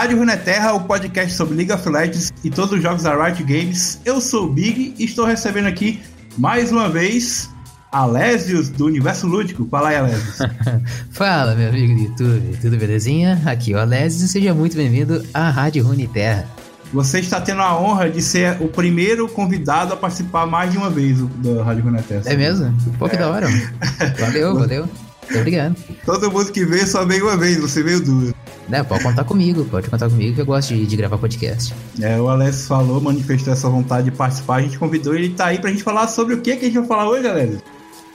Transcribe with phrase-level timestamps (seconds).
[0.00, 4.00] Rádio Runeterra, o podcast sobre League of Legends e todos os jogos da Riot Games.
[4.02, 6.00] Eu sou o Big e estou recebendo aqui
[6.38, 7.50] mais uma vez
[7.92, 9.68] Alésios do Universo Lúdico.
[9.70, 10.38] Fala aí, Alésios.
[11.12, 13.42] Fala, meu amigo do YouTube, tudo belezinha?
[13.44, 16.46] Aqui é o Alésios e seja muito bem-vindo à Rádio Runeterra.
[16.94, 20.88] Você está tendo a honra de ser o primeiro convidado a participar mais de uma
[20.88, 22.22] vez da Rádio Runeterra.
[22.24, 22.74] É mesmo?
[22.98, 23.18] Pô, que é.
[23.18, 23.48] da hora.
[24.18, 24.88] Valeu, valeu.
[25.30, 25.76] Muito obrigado.
[26.04, 28.34] Todo mundo que veio só veio uma vez, você veio duas.
[28.70, 31.74] É, pode contar comigo, pode contar comigo que eu gosto de, de gravar podcast.
[32.00, 35.58] É, o Alex falou, manifestou essa vontade de participar, a gente convidou ele tá aí
[35.58, 37.62] pra gente falar sobre o que que a gente vai falar hoje, galera?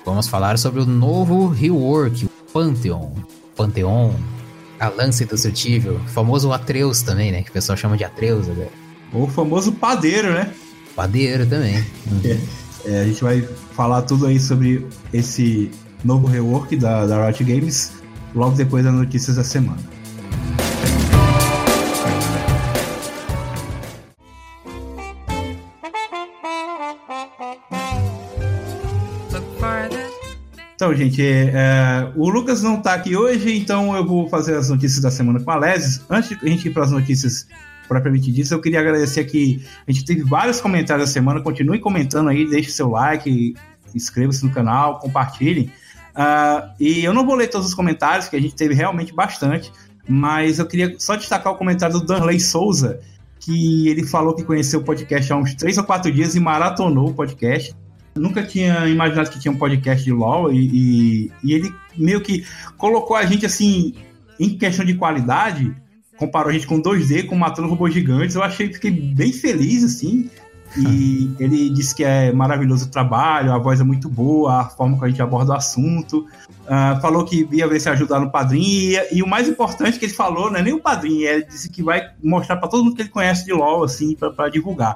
[0.05, 3.11] Vamos falar sobre o novo rework, o Pantheon.
[3.55, 4.13] Pantheon,
[4.79, 7.41] a lance indestrutível, o famoso Atreus também, né?
[7.41, 8.69] Que o pessoal chama de Atreus agora.
[9.13, 10.53] O famoso padeiro, né?
[10.95, 11.83] Padeiro também.
[12.87, 13.41] É, a gente vai
[13.75, 15.71] falar tudo aí sobre esse
[16.05, 17.93] novo rework da, da Riot Games
[18.35, 19.79] logo depois das notícias da semana.
[30.75, 35.01] Então, gente, é, o Lucas não está aqui hoje, então eu vou fazer as notícias
[35.01, 36.01] da semana com a Lesis.
[36.09, 37.47] Antes de a gente ir para as notícias
[37.87, 41.41] propriamente disso, eu queria agradecer que a gente teve vários comentários da semana.
[41.41, 43.55] Continue comentando aí, deixe seu like,
[43.95, 45.71] inscreva-se no canal, compartilhem.
[46.15, 49.71] Uh, e eu não vou ler todos os comentários, que a gente teve realmente bastante,
[50.07, 52.99] mas eu queria só destacar o comentário do Danley Souza,
[53.39, 57.09] que ele falou que conheceu o podcast há uns três ou quatro dias e maratonou
[57.09, 57.75] o podcast.
[58.15, 62.45] Nunca tinha imaginado que tinha um podcast de LoL e, e, e ele meio que
[62.77, 63.93] colocou a gente assim,
[64.39, 65.75] em questão de qualidade,
[66.17, 68.35] comparou a gente com 2D, com Matando Robôs Gigantes.
[68.35, 70.29] Eu achei, fiquei bem feliz, assim.
[70.77, 74.97] E ele disse que é maravilhoso o trabalho, a voz é muito boa, a forma
[74.97, 76.25] que a gente aborda o assunto.
[76.65, 78.65] Uh, falou que ia ver se ajudar no padrinho.
[79.11, 81.69] E, e, o mais importante que ele falou, não é nem o padrinho, ele disse
[81.69, 84.95] que vai mostrar para todo mundo que ele conhece de LOL, assim, para divulgar.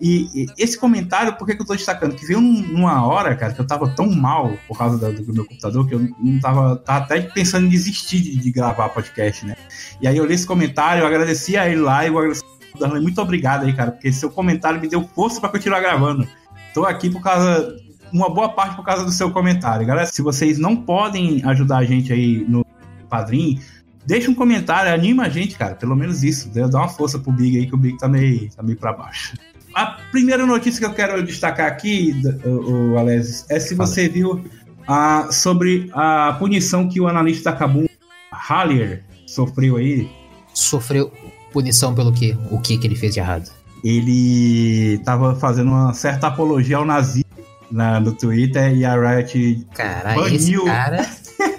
[0.00, 2.16] E, e, esse comentário, por que, que eu tô destacando?
[2.16, 5.86] Que veio numa hora, cara, que eu tava tão mal por causa do, meu computador
[5.86, 9.56] que eu não tava, tava até pensando em desistir de, de, gravar podcast, né?
[10.00, 12.42] E aí eu li esse comentário, eu agradeci a ele lá e eu agradeci
[12.80, 16.26] Darlan, muito obrigado aí, cara, porque seu comentário me deu força para continuar gravando.
[16.74, 17.76] Tô aqui por causa.
[18.12, 19.86] Uma boa parte por causa do seu comentário.
[19.86, 22.66] Galera, se vocês não podem ajudar a gente aí no
[23.08, 23.60] Padrim,
[24.04, 25.76] deixa um comentário, anima a gente, cara.
[25.76, 26.50] Pelo menos isso.
[26.52, 29.34] Dá uma força pro Big aí, que o Big tá meio, tá meio pra baixo.
[29.74, 32.12] A primeira notícia que eu quero destacar aqui,
[32.44, 34.44] o, o Alex, é se você viu
[34.88, 37.86] a, sobre a punição que o analista Kabum
[38.32, 40.10] Hallier sofreu aí.
[40.52, 41.12] Sofreu
[41.52, 42.36] Punição pelo quê?
[42.50, 43.50] O que que ele fez de errado?
[43.82, 47.30] Ele tava fazendo uma certa apologia ao nazismo
[47.70, 51.06] na, no Twitter e a Riot Caralho, esse cara...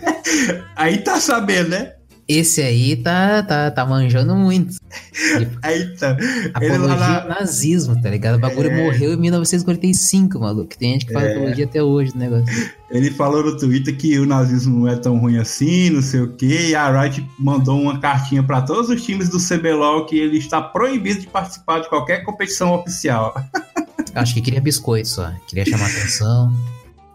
[0.75, 1.93] Aí tá sabendo, né?
[2.33, 4.77] Esse aí tá, tá, tá manjando muito.
[5.61, 6.17] Aí tá.
[6.53, 8.35] Apologia ao nazismo, tá ligado?
[8.35, 8.85] O bagulho é...
[8.85, 10.77] morreu em 1945, maluco.
[10.77, 11.35] Tem gente que faz é...
[11.35, 12.45] apologia até hoje do negócio.
[12.89, 16.31] Ele falou no Twitter que o nazismo não é tão ruim assim, não sei o
[16.31, 16.69] quê.
[16.69, 20.61] E a Riot mandou uma cartinha para todos os times do CBLOL que ele está
[20.61, 23.35] proibido de participar de qualquer competição oficial.
[24.15, 25.29] Acho que queria biscoito só.
[25.47, 26.53] Queria chamar atenção.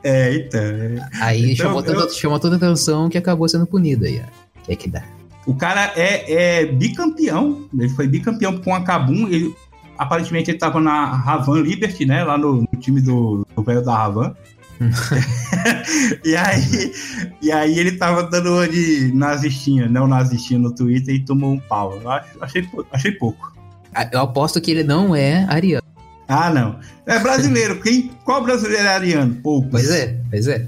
[0.04, 0.60] É, então.
[0.60, 1.09] É.
[1.21, 2.10] Aí então, chamou, eu...
[2.10, 5.03] chamou toda a atenção que acabou sendo punido aí, ó que é que dá?
[5.47, 9.54] O cara é, é bicampeão, ele foi bicampeão com a Kabum, ele
[9.97, 13.97] aparentemente ele tava na Ravan Liberty, né, lá no, no time do, do velho da
[13.97, 14.34] Ravan.
[16.25, 16.93] e aí
[17.41, 21.59] e aí ele tava dando uma de nazistinha, não nazistinha no Twitter e tomou um
[21.59, 21.97] pau.
[21.97, 22.10] Eu
[22.43, 23.56] achei, achei pouco.
[23.94, 25.87] Ah, eu aposto que ele não é ariano.
[26.28, 26.78] Ah, não.
[27.06, 27.81] É brasileiro.
[27.81, 29.34] Quem, qual brasileiro é ariano?
[29.37, 29.71] Poucos.
[29.71, 30.66] Pois é, pois é.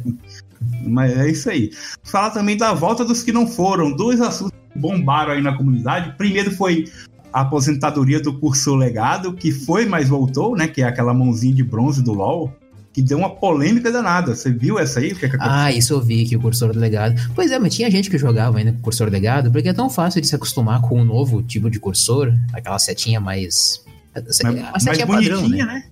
[0.87, 1.71] Mas é isso aí.
[2.05, 3.95] Falar também da volta dos que não foram.
[3.95, 6.17] Dois assuntos que bombaram aí na comunidade.
[6.17, 6.87] Primeiro foi
[7.33, 10.67] a aposentadoria do curso legado, que foi, mas voltou, né?
[10.67, 12.53] Que é aquela mãozinha de bronze do LoL.
[12.93, 14.35] Que deu uma polêmica danada.
[14.35, 15.15] Você viu essa aí?
[15.15, 17.15] Que que ah, isso eu vi, que o cursor legado.
[17.35, 20.21] Pois é, mas tinha gente que jogava ainda com cursor legado, porque é tão fácil
[20.21, 23.85] de se acostumar com um novo tipo de cursor, aquela setinha mais.
[24.15, 24.27] Mais,
[24.75, 25.65] a setinha mais padrão, né?
[25.65, 25.85] né?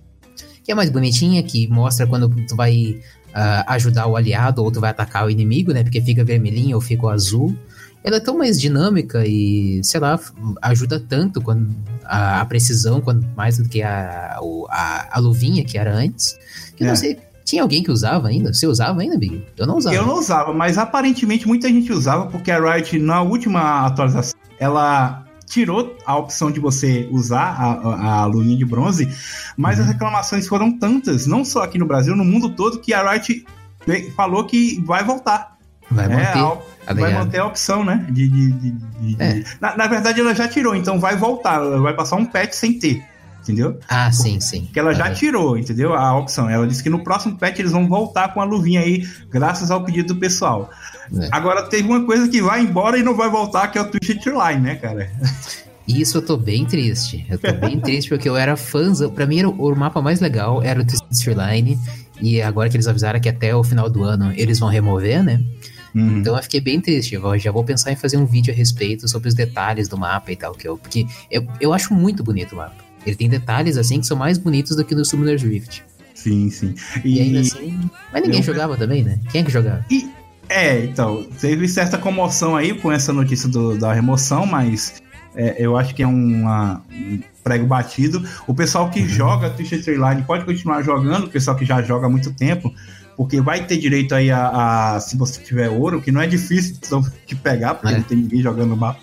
[0.63, 2.99] Que é mais bonitinha, que mostra quando tu vai
[3.37, 5.83] uh, ajudar o aliado, ou tu vai atacar o inimigo, né?
[5.83, 7.55] Porque fica vermelhinho ou fica azul.
[8.03, 10.19] Ela é tão mais dinâmica e, sei lá,
[10.61, 11.75] ajuda tanto quando,
[12.05, 14.39] a, a precisão, quando, mais do que a,
[14.69, 16.37] a, a luvinha que era antes.
[16.75, 16.87] Que é.
[16.87, 18.53] não sei, tinha alguém que usava ainda?
[18.53, 19.43] Você usava ainda, Big?
[19.57, 19.95] Eu não usava.
[19.95, 25.26] Eu não usava, mas aparentemente muita gente usava, porque a Riot, na última atualização, ela
[25.47, 29.07] tirou a opção de você usar a, a, a luvinha de bronze,
[29.55, 29.85] mas uhum.
[29.85, 33.45] as reclamações foram tantas, não só aqui no Brasil, no mundo todo, que a Riot
[34.15, 35.57] falou que vai voltar.
[35.89, 36.67] Vai é, manter.
[36.85, 38.05] Tá vai manter a opção, né?
[38.09, 39.43] De, de, de, de é.
[39.59, 41.59] na, na, verdade, ela já tirou, então vai voltar.
[41.79, 43.03] Vai passar um patch sem ter.
[43.47, 43.79] Entendeu?
[43.87, 44.67] Ah, sim, sim.
[44.73, 45.93] Que ela já tirou, entendeu?
[45.93, 46.49] A opção.
[46.49, 49.85] Ela disse que no próximo patch eles vão voltar com a luvinha aí, graças ao
[49.85, 50.69] pedido do pessoal.
[51.17, 51.29] É.
[51.31, 54.25] Agora teve uma coisa que vai embora e não vai voltar, que é o Twitch
[54.25, 55.09] Line, né, cara?
[55.87, 57.25] Isso eu tô bem triste.
[57.29, 58.91] Eu tô bem triste porque eu era fã.
[59.15, 61.79] Pra mim, era o, o mapa mais legal era o Twisted Line.
[62.19, 65.41] E agora que eles avisaram que até o final do ano eles vão remover, né?
[65.95, 66.19] Uhum.
[66.19, 67.15] Então eu fiquei bem triste.
[67.15, 70.31] Eu já vou pensar em fazer um vídeo a respeito sobre os detalhes do mapa
[70.31, 70.53] e tal.
[70.53, 72.86] Que eu, porque eu, eu acho muito bonito o mapa.
[73.09, 75.83] Ele tem detalhes assim que são mais bonitos do que no Summoner's Rift.
[76.13, 76.75] Sim, sim.
[77.03, 77.89] E, e ainda assim.
[78.11, 78.45] Mas ninguém eu...
[78.45, 79.19] jogava também, né?
[79.31, 79.85] Quem é que jogava?
[79.89, 80.09] E,
[80.49, 85.01] é, então, teve certa comoção aí com essa notícia do, da remoção, mas
[85.35, 88.27] é, eu acho que é uma, um prego batido.
[88.47, 89.07] O pessoal que uhum.
[89.07, 92.73] joga Twisted Line pode continuar jogando, o pessoal que já joga há muito tempo,
[93.17, 96.77] porque vai ter direito aí a, a, se você tiver ouro, que não é difícil
[97.25, 97.97] de pegar, porque é.
[97.97, 98.99] não tem ninguém jogando no mapa,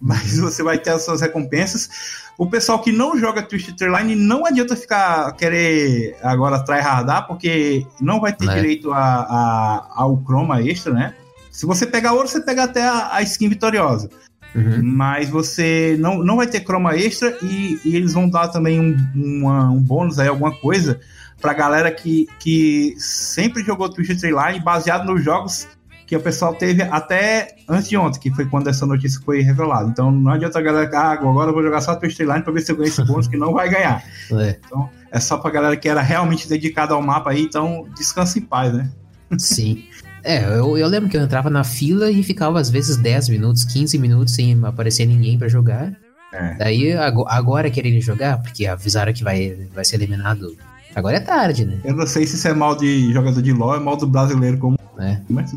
[0.00, 1.88] mas você vai ter as suas recompensas.
[2.36, 8.20] O pessoal que não joga Twisted Line não adianta ficar querer agora tryhardar, porque não
[8.20, 8.54] vai ter é.
[8.54, 11.14] direito a, a, ao chroma extra, né?
[11.52, 14.10] Se você pegar ouro, você pega até a, a skin vitoriosa.
[14.54, 14.80] Uhum.
[14.82, 18.96] Mas você não, não vai ter chroma extra e, e eles vão dar também um,
[19.14, 20.98] uma, um bônus aí, alguma coisa,
[21.42, 25.66] pra galera que, que sempre jogou Twisted Line baseado nos jogos
[26.06, 29.88] que o pessoal teve até antes de ontem, que foi quando essa notícia foi revelada.
[29.88, 32.60] Então não adianta a galera, ah, agora eu vou jogar só Twisted Line pra ver
[32.60, 34.02] se eu ganho esse bônus, que não vai ganhar.
[34.32, 34.58] É.
[34.64, 38.42] Então é só pra galera que era realmente dedicada ao mapa aí, então descansa em
[38.42, 38.90] paz, né?
[39.38, 39.84] Sim.
[40.22, 43.64] É, eu, eu lembro que eu entrava na fila e ficava às vezes 10 minutos,
[43.64, 45.92] 15 minutos sem aparecer ninguém para jogar.
[46.32, 46.54] É.
[46.54, 50.56] Daí agora querem jogar, porque avisaram que vai, vai ser eliminado
[50.94, 51.78] Agora é tarde, né?
[51.84, 54.58] Eu não sei se isso é mal de jogador de LoL, é mal do brasileiro
[54.58, 54.78] como.
[54.98, 55.18] É.
[55.28, 55.54] Mas...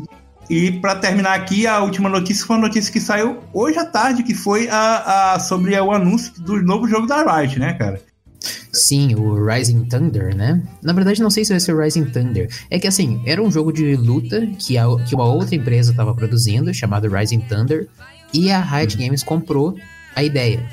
[0.48, 4.22] E para terminar aqui, a última notícia foi uma notícia que saiu hoje à tarde,
[4.22, 8.00] que foi a, a sobre o anúncio do novo jogo da Riot, né, cara?
[8.72, 10.62] Sim, o Rising Thunder, né?
[10.82, 12.48] Na verdade, não sei se vai ser o Rising Thunder.
[12.70, 16.14] É que assim, era um jogo de luta que, a, que uma outra empresa estava
[16.14, 17.88] produzindo, chamado Rising Thunder,
[18.32, 19.02] e a Riot uhum.
[19.02, 19.76] Games comprou
[20.14, 20.64] a ideia.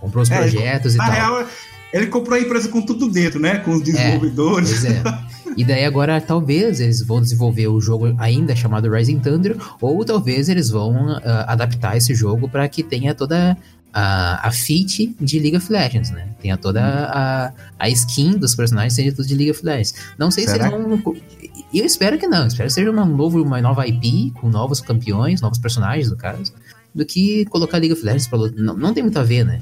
[0.00, 1.10] Comprou os é, projetos e tal.
[1.10, 1.46] Real,
[1.92, 3.58] ele comprou a empresa com tudo dentro, né?
[3.58, 4.84] Com os desenvolvedores.
[4.84, 5.32] É, é.
[5.56, 10.48] E daí agora talvez eles vão desenvolver o jogo ainda chamado Rising Thunder, ou talvez
[10.48, 13.56] eles vão uh, adaptar esse jogo para que tenha toda
[13.92, 16.28] a, a feat de League of Legends, né?
[16.40, 19.94] Tenha toda a, a skin dos personagens seja tudo de League of Legends.
[20.18, 20.70] Não sei Será?
[20.70, 21.16] se eles vão.
[21.74, 22.46] Eu espero que não.
[22.46, 26.52] Espero que seja uma, novo, uma nova IP, com novos campeões, novos personagens, no caso,
[26.94, 28.38] do que colocar League of Legends pra.
[28.56, 29.60] Não, não tem muito a ver, né?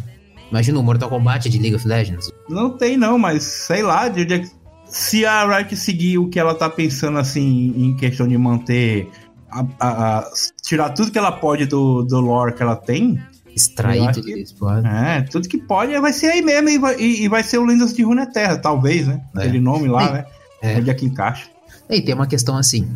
[0.51, 2.31] Imagina o Mortal Kombat de League of Legends.
[2.49, 4.51] Não tem, não, mas sei lá, de, de,
[4.85, 9.09] se a Riot seguir o que ela tá pensando assim em questão de manter.
[9.51, 10.31] A, a, a,
[10.63, 13.21] tirar tudo que ela pode do, do lore que ela tem.
[13.55, 14.87] Extrair tudo que, isso, pode.
[14.87, 17.65] É, tudo que pode vai ser aí mesmo e vai, e, e vai ser o
[17.65, 19.21] Lendas de Runeterra, talvez, né?
[19.37, 19.41] É.
[19.41, 20.25] Aquele nome lá, e, né?
[20.63, 20.77] É.
[20.79, 21.49] Onde é que encaixa.
[21.89, 22.89] E tem uma questão assim.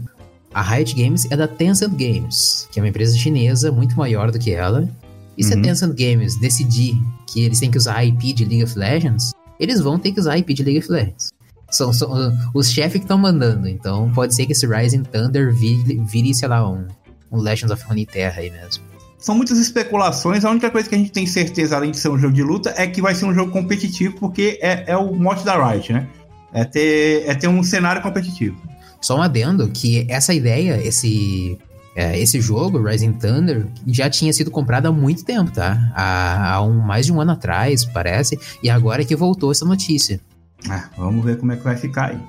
[0.52, 4.38] A Riot Games é da Tencent Games, que é uma empresa chinesa muito maior do
[4.38, 4.88] que ela.
[5.36, 5.60] E se uhum.
[5.60, 9.32] a Tencent Games decidir que eles têm que usar a IP de League of Legends,
[9.58, 11.32] eles vão ter que usar a IP de League of Legends.
[11.70, 15.52] São, são uh, os chefes que estão mandando, então pode ser que esse Rising Thunder
[15.52, 16.86] vire, vire sei lá, um,
[17.32, 18.84] um Legends of Runeterra aí mesmo.
[19.18, 22.18] São muitas especulações, a única coisa que a gente tem certeza, além de ser um
[22.18, 25.44] jogo de luta, é que vai ser um jogo competitivo, porque é, é o mote
[25.44, 26.06] da Riot, né?
[26.52, 28.56] É ter, é ter um cenário competitivo.
[29.00, 31.58] Só um adendo que essa ideia, esse
[31.94, 35.92] é, esse jogo, Rising Thunder, já tinha sido comprado há muito tempo, tá?
[35.94, 39.64] Há, há um, mais de um ano atrás, parece, e agora é que voltou essa
[39.64, 40.20] notícia.
[40.68, 42.20] Ah, vamos ver como é que vai ficar aí.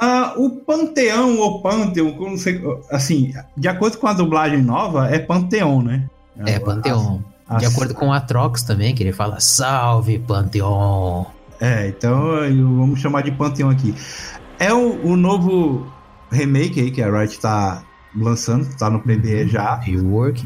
[0.00, 5.18] Ah, o Panteão ou Pantheon, não sei, assim, de acordo com a dublagem nova, é
[5.18, 6.08] Panteão, né?
[6.46, 6.60] É,
[7.56, 11.24] De acordo com a Trox também, que ele fala salve Panteon.
[11.60, 12.40] É, então
[12.76, 13.94] vamos chamar de Panteão aqui.
[14.58, 15.90] É o, o novo
[16.30, 17.82] remake aí que a Riot tá
[18.14, 19.48] lançando, tá no PBE uhum.
[19.48, 19.76] já.
[19.76, 20.44] Rework.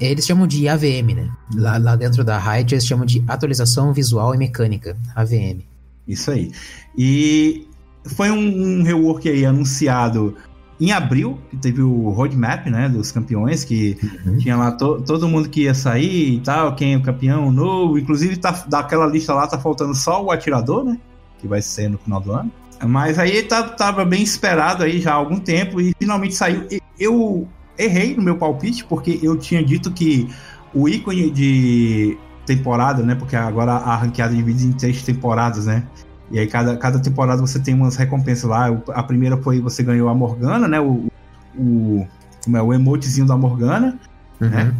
[0.00, 1.30] É, eles chamam de AVM, né?
[1.54, 5.60] Lá, lá dentro da Riot eles chamam de atualização visual e mecânica, AVM.
[6.06, 6.52] Isso aí.
[6.96, 7.66] E
[8.04, 10.36] foi um, um rework aí anunciado
[10.82, 13.96] em abril, que teve o roadmap, né, dos campeões, que
[14.26, 14.36] uhum.
[14.38, 17.96] tinha lá to, todo mundo que ia sair e tal, quem é o campeão novo,
[17.96, 20.98] inclusive tá, daquela lista lá tá faltando só o atirador, né,
[21.38, 22.50] que vai ser no final do ano.
[22.84, 26.66] Mas aí tá, tava bem esperado aí já há algum tempo e finalmente saiu.
[26.98, 27.46] Eu
[27.78, 30.28] errei no meu palpite, porque eu tinha dito que
[30.74, 33.14] o ícone de temporada, né?
[33.14, 35.84] Porque agora a ranqueada divide em três temporadas, né?
[36.32, 38.68] E aí cada, cada temporada você tem umas recompensas lá.
[38.88, 40.80] A primeira foi você ganhou a Morgana, né?
[40.80, 41.06] O,
[41.56, 42.06] o,
[42.42, 43.98] como é, o emotezinho da Morgana,
[44.40, 44.48] uhum.
[44.48, 44.74] né?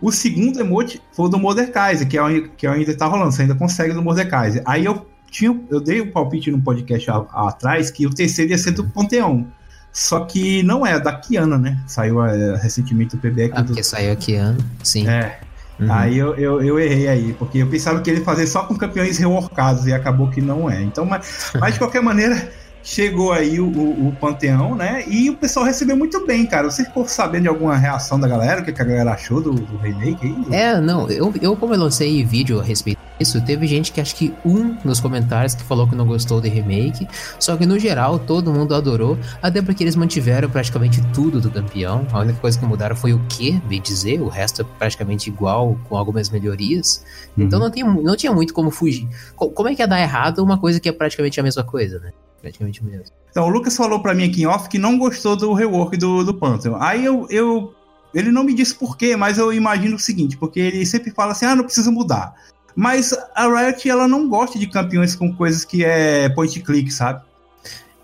[0.00, 3.54] O segundo emote foi o do Mordekaiser, que, é, que ainda tá rolando, você ainda
[3.54, 4.62] consegue do Mordekaiser.
[4.64, 8.10] Aí eu tinha, eu dei o um palpite no podcast a, a, atrás que o
[8.10, 9.46] terceiro ia ser do Panteão.
[9.92, 11.82] Só que não é, da Kiana, né?
[11.86, 13.52] Saiu é, recentemente o PB aqui.
[13.54, 13.66] Ah, do...
[13.66, 15.06] porque saiu a Kiana, sim.
[15.06, 15.40] É.
[15.82, 15.92] Uhum.
[15.92, 18.76] Aí eu, eu, eu, errei aí, porque eu pensava que ele ia fazer só com
[18.76, 20.80] campeões reworkados e acabou que não é.
[20.82, 22.50] Então, mas, mas de qualquer maneira,
[22.82, 25.04] chegou aí o, o, o, Panteão, né?
[25.08, 26.70] E o pessoal recebeu muito bem, cara.
[26.70, 28.60] Você ficou sabendo de alguma reação da galera?
[28.60, 30.54] O que, a galera achou do, do remake aí?
[30.54, 34.14] É, não, eu, eu como eu lancei vídeo a respeito disso, teve gente que acho
[34.16, 37.06] que um nos comentários que falou que não gostou do remake,
[37.38, 42.06] só que no geral todo mundo adorou, até porque eles mantiveram praticamente tudo do campeão.
[42.12, 45.78] A única coisa que mudaram foi o que, bem dizer, o resto é praticamente igual,
[45.88, 47.04] com algumas melhorias.
[47.36, 47.44] Uhum.
[47.44, 49.08] Então não, tem, não tinha muito como fugir.
[49.36, 52.10] Como é que ia dar errado uma coisa que é praticamente a mesma coisa, né?
[52.40, 53.14] praticamente mesmo.
[53.30, 56.24] Então, o Lucas falou para mim aqui em off que não gostou do rework do,
[56.24, 56.76] do Pantheon.
[56.80, 57.72] Aí eu, eu.
[58.12, 61.46] Ele não me disse porquê, mas eu imagino o seguinte, porque ele sempre fala assim:
[61.46, 62.34] ah, não precisa mudar.
[62.74, 67.22] Mas a Riot, ela não gosta de campeões com coisas que é point click, sabe?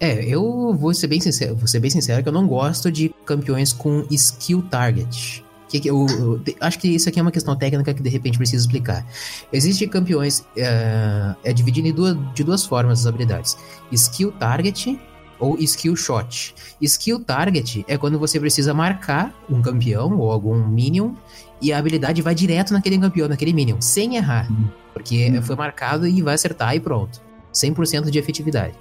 [0.01, 3.13] É, eu vou ser bem sincero, vou ser bem sincero que eu não gosto de
[3.25, 5.45] campeões com skill target.
[5.69, 8.39] Que, que eu, eu, acho que isso aqui é uma questão técnica que de repente
[8.39, 9.05] precisa explicar.
[9.53, 13.57] Existem campeões, é, é dividido em duas, de duas formas as habilidades:
[13.93, 14.99] skill target
[15.39, 16.55] ou skill shot.
[16.81, 21.13] Skill target é quando você precisa marcar um campeão ou algum minion
[21.61, 24.51] e a habilidade vai direto naquele campeão, naquele minion, sem errar.
[24.51, 24.69] Uhum.
[24.93, 25.43] Porque uhum.
[25.43, 27.21] foi marcado e vai acertar e pronto.
[27.53, 28.75] 100% de efetividade.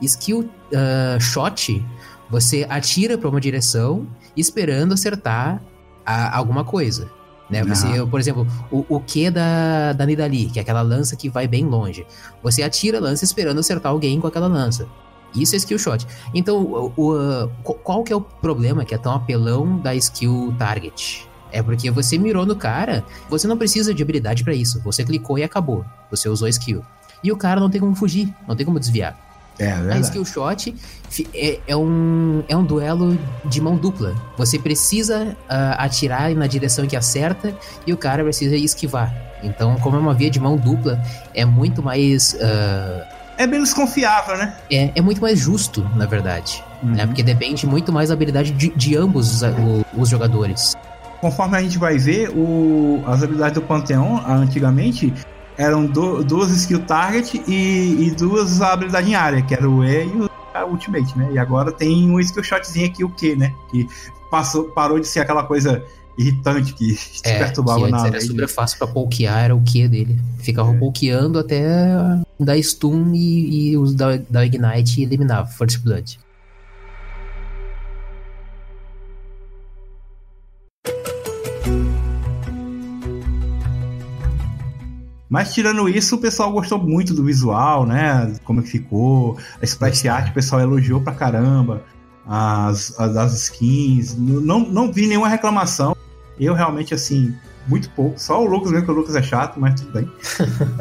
[0.00, 1.84] Skill uh, shot,
[2.30, 5.62] você atira para uma direção esperando acertar
[6.04, 7.10] a, alguma coisa.
[7.50, 7.62] Né?
[7.64, 8.08] Você, uhum.
[8.08, 11.66] por exemplo, o, o que da, da Nidali, que é aquela lança que vai bem
[11.66, 12.06] longe.
[12.42, 14.88] Você atira a lança esperando acertar alguém com aquela lança.
[15.34, 16.06] Isso é skill shot.
[16.34, 21.28] Então, o, o, qual que é o problema que é tão apelão da skill target?
[21.52, 24.80] É porque você mirou no cara, você não precisa de habilidade para isso.
[24.80, 25.84] Você clicou e acabou.
[26.10, 26.84] Você usou skill.
[27.22, 29.16] E o cara não tem como fugir, não tem como desviar.
[29.58, 30.74] É, é a skill shot
[31.34, 34.14] é, é, um, é um duelo de mão dupla.
[34.36, 37.54] Você precisa uh, atirar na direção que acerta
[37.86, 39.14] e o cara precisa esquivar.
[39.42, 41.02] Então, como é uma via de mão dupla,
[41.34, 42.34] é muito mais.
[42.34, 43.04] Uh,
[43.36, 44.54] é menos confiável, né?
[44.70, 46.62] É, é muito mais justo, na verdade.
[46.82, 46.90] Uhum.
[46.90, 47.06] Né?
[47.06, 49.50] Porque depende muito mais da habilidade de, de ambos os,
[49.96, 50.76] os, jogadores.
[51.22, 55.14] Conforme a gente vai ver, o, as habilidades do Pantheon, antigamente,
[55.56, 60.04] eram do, duas skill target e, e, duas habilidades em área, que era o E
[60.04, 60.28] e o
[60.68, 61.30] Ultimate, né?
[61.32, 63.54] E agora tem um skill shotzinho aqui, o Q, né?
[63.70, 63.86] Que
[64.32, 65.80] passou, parou de ser aquela coisa
[66.18, 69.86] irritante que te é, perturbava que na Era super fácil pra pokear, era o Q
[69.86, 70.20] dele.
[70.38, 70.76] Ficava é.
[70.76, 71.62] pokeando até
[72.40, 76.18] dar stun e, e dar, dar Ignite e eliminava First Blood.
[85.32, 88.34] Mas tirando isso, o pessoal gostou muito do visual, né?
[88.44, 89.38] Como é que ficou.
[89.62, 91.82] A splash art o pessoal elogiou pra caramba.
[92.26, 94.14] As, as, as skins.
[94.14, 95.96] Não, não vi nenhuma reclamação.
[96.38, 97.34] Eu realmente, assim,
[97.66, 98.20] muito pouco.
[98.20, 100.12] Só o Lucas mesmo, que o Lucas é chato, mas tudo bem.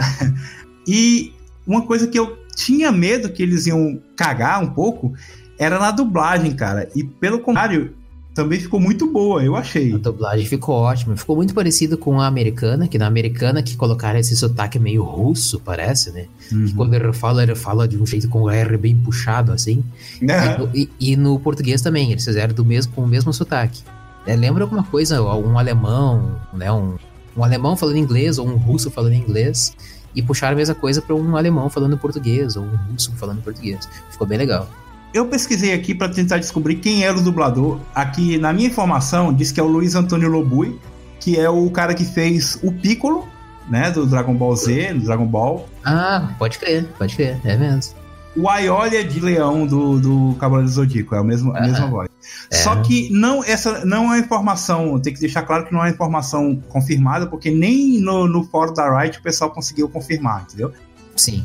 [0.86, 1.34] e
[1.66, 5.14] uma coisa que eu tinha medo que eles iam cagar um pouco
[5.58, 6.90] era na dublagem, cara.
[6.94, 7.96] E pelo contrário,
[8.42, 9.94] também ficou muito boa, eu achei.
[9.94, 11.16] A dublagem ficou ótima.
[11.16, 15.60] Ficou muito parecido com a americana, que na americana que colocaram esse sotaque meio russo,
[15.60, 16.26] parece, né?
[16.52, 16.66] Uhum.
[16.66, 19.84] Que quando ele fala, ele fala de um jeito com o R bem puxado, assim.
[20.22, 20.28] Uhum.
[20.28, 23.84] E, no, e, e, no português também, eles fizeram do mesmo, com o mesmo sotaque.
[24.26, 26.72] É, lembra alguma coisa, um alemão, né?
[26.72, 26.96] Um,
[27.38, 29.76] um alemão falando inglês ou um russo falando inglês
[30.16, 33.88] e puxaram a mesma coisa para um alemão falando português ou um russo falando português.
[34.10, 34.68] Ficou bem legal.
[35.14, 37.80] Eu pesquisei aqui para tentar descobrir quem era o dublador.
[37.94, 40.80] Aqui, na minha informação, diz que é o Luiz Antônio Lobui,
[41.20, 43.28] que é o cara que fez o Piccolo,
[43.70, 45.68] né, do Dragon Ball Z, do Dragon Ball.
[45.84, 47.94] Ah, pode crer, pode crer, é mesmo.
[48.38, 52.10] O Aiolia de Leão do, do Cavaleiro do Zodíaco, é a mesma, a mesma voz.
[52.50, 52.56] É.
[52.56, 56.56] Só que não, essa não é informação, tem que deixar claro que não é informação
[56.70, 60.72] confirmada, porque nem no, no fórum da Riot o pessoal conseguiu confirmar, entendeu?
[61.18, 61.44] Sim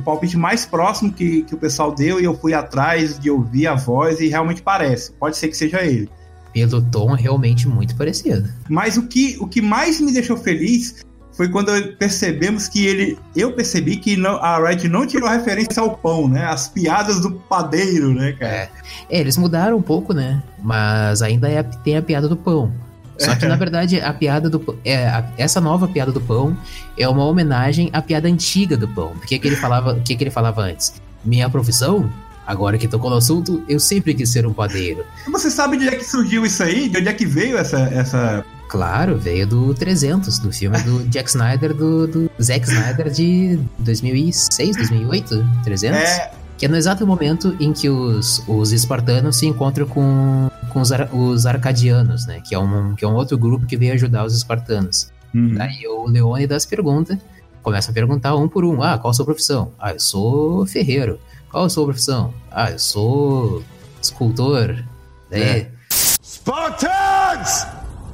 [0.00, 3.66] o palpite mais próximo que, que o pessoal deu e eu fui atrás de ouvir
[3.66, 5.12] a voz e realmente parece.
[5.12, 6.08] Pode ser que seja ele.
[6.52, 8.48] Pelo tom, realmente muito parecido.
[8.68, 13.18] Mas o que, o que mais me deixou feliz foi quando percebemos que ele.
[13.36, 16.44] Eu percebi que não, a Red não tirou referência ao pão, né?
[16.44, 18.52] As piadas do padeiro, né, cara?
[18.52, 18.70] É.
[19.08, 20.42] é eles mudaram um pouco, né?
[20.62, 22.72] Mas ainda é, tem a piada do pão.
[23.20, 26.56] Só que, na verdade, a piada do é, a, essa nova piada do pão
[26.96, 29.12] é uma homenagem à piada antiga do pão.
[29.18, 30.94] Porque que ele falava, o que, que ele falava antes?
[31.24, 32.10] Minha profissão?
[32.46, 35.04] Agora que tocou no assunto, eu sempre quis ser um padeiro.
[35.30, 36.88] Você sabe de onde é que surgiu isso aí?
[36.88, 41.28] De onde é que veio essa, essa Claro, veio do 300, do filme do Jack
[41.28, 45.98] Snyder, do, do Zack Snyder de 2006, 2008, 300.
[45.98, 46.30] É.
[46.56, 50.90] Que é no exato momento em que os, os espartanos se encontram com, com os,
[50.92, 52.40] ar, os arcadianos, né?
[52.40, 55.12] Que é, um, que é um outro grupo que veio ajudar os espartanos.
[55.34, 55.54] Uhum.
[55.54, 57.20] Daí o Leônidas pergunta,
[57.62, 58.82] começa a perguntar um por um.
[58.82, 59.72] Ah, qual a sua profissão?
[59.78, 61.20] Ah, eu sou ferreiro.
[61.50, 62.32] Qual a sua profissão?
[62.50, 63.62] Ah, eu sou
[64.00, 64.82] escultor.
[65.30, 65.42] Daí...
[65.42, 65.70] É.
[65.92, 67.66] Spartans!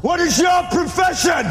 [0.03, 1.45] What is your profession?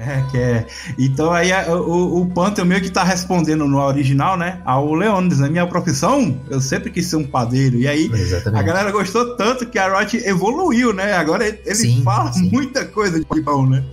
[0.00, 0.66] É, que é.
[0.98, 4.62] Então aí o, o Panther meio que tá respondendo no original, né?
[4.64, 5.50] Ao Leônidas, né?
[5.50, 7.76] Minha profissão, eu sempre quis ser um padeiro.
[7.76, 8.60] E aí Exatamente.
[8.60, 11.12] a galera gostou tanto que a Riot evoluiu, né?
[11.12, 12.48] Agora ele sim, fala sim.
[12.50, 13.84] muita coisa de pão, né?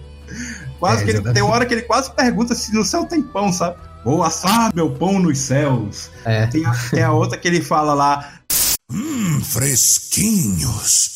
[0.80, 3.22] Quase é, que ele, tem uma hora que ele quase pergunta se no céu tem
[3.22, 3.76] pão, sabe?
[4.06, 6.10] Vou assar meu pão nos céus.
[6.24, 6.48] É.
[6.48, 8.38] Tem, a, tem a outra que ele fala lá,
[8.90, 11.12] Hum, fresquinhos.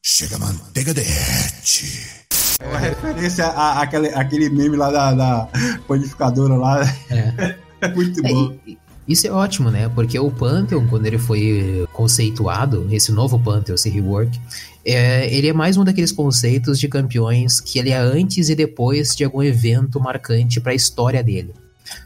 [0.00, 2.19] Chega a manteiga derrete.
[2.60, 5.48] É uma referência à, àquele, àquele meme lá da, da
[5.88, 6.82] panificadora lá.
[7.10, 7.56] É.
[7.94, 8.54] Muito é, bom.
[8.66, 9.88] E, isso é ótimo, né?
[9.88, 14.38] Porque o Pantheon, quando ele foi conceituado, esse novo Pantheon, esse rework,
[14.84, 19.16] é, ele é mais um daqueles conceitos de campeões que ele é antes e depois
[19.16, 21.52] de algum evento marcante para a história dele.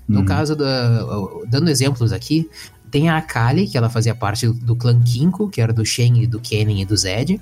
[0.09, 0.25] No uhum.
[0.25, 1.05] caso, da,
[1.47, 2.49] dando exemplos aqui,
[2.91, 6.41] tem a Akali, que ela fazia parte do clã Kinko, que era do Shen, do
[6.41, 7.41] Kennen e do Zed.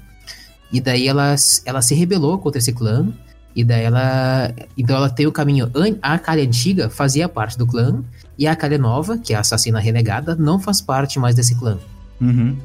[0.72, 3.06] E daí ela, ela se rebelou contra esse clã.
[3.54, 4.52] E daí ela.
[4.76, 5.70] Então ela tem o caminho.
[6.00, 8.02] A Akali antiga fazia parte do clã.
[8.38, 11.78] E a Akali nova, que é a assassina renegada, não faz parte mais desse clã.
[12.20, 12.56] Uhum.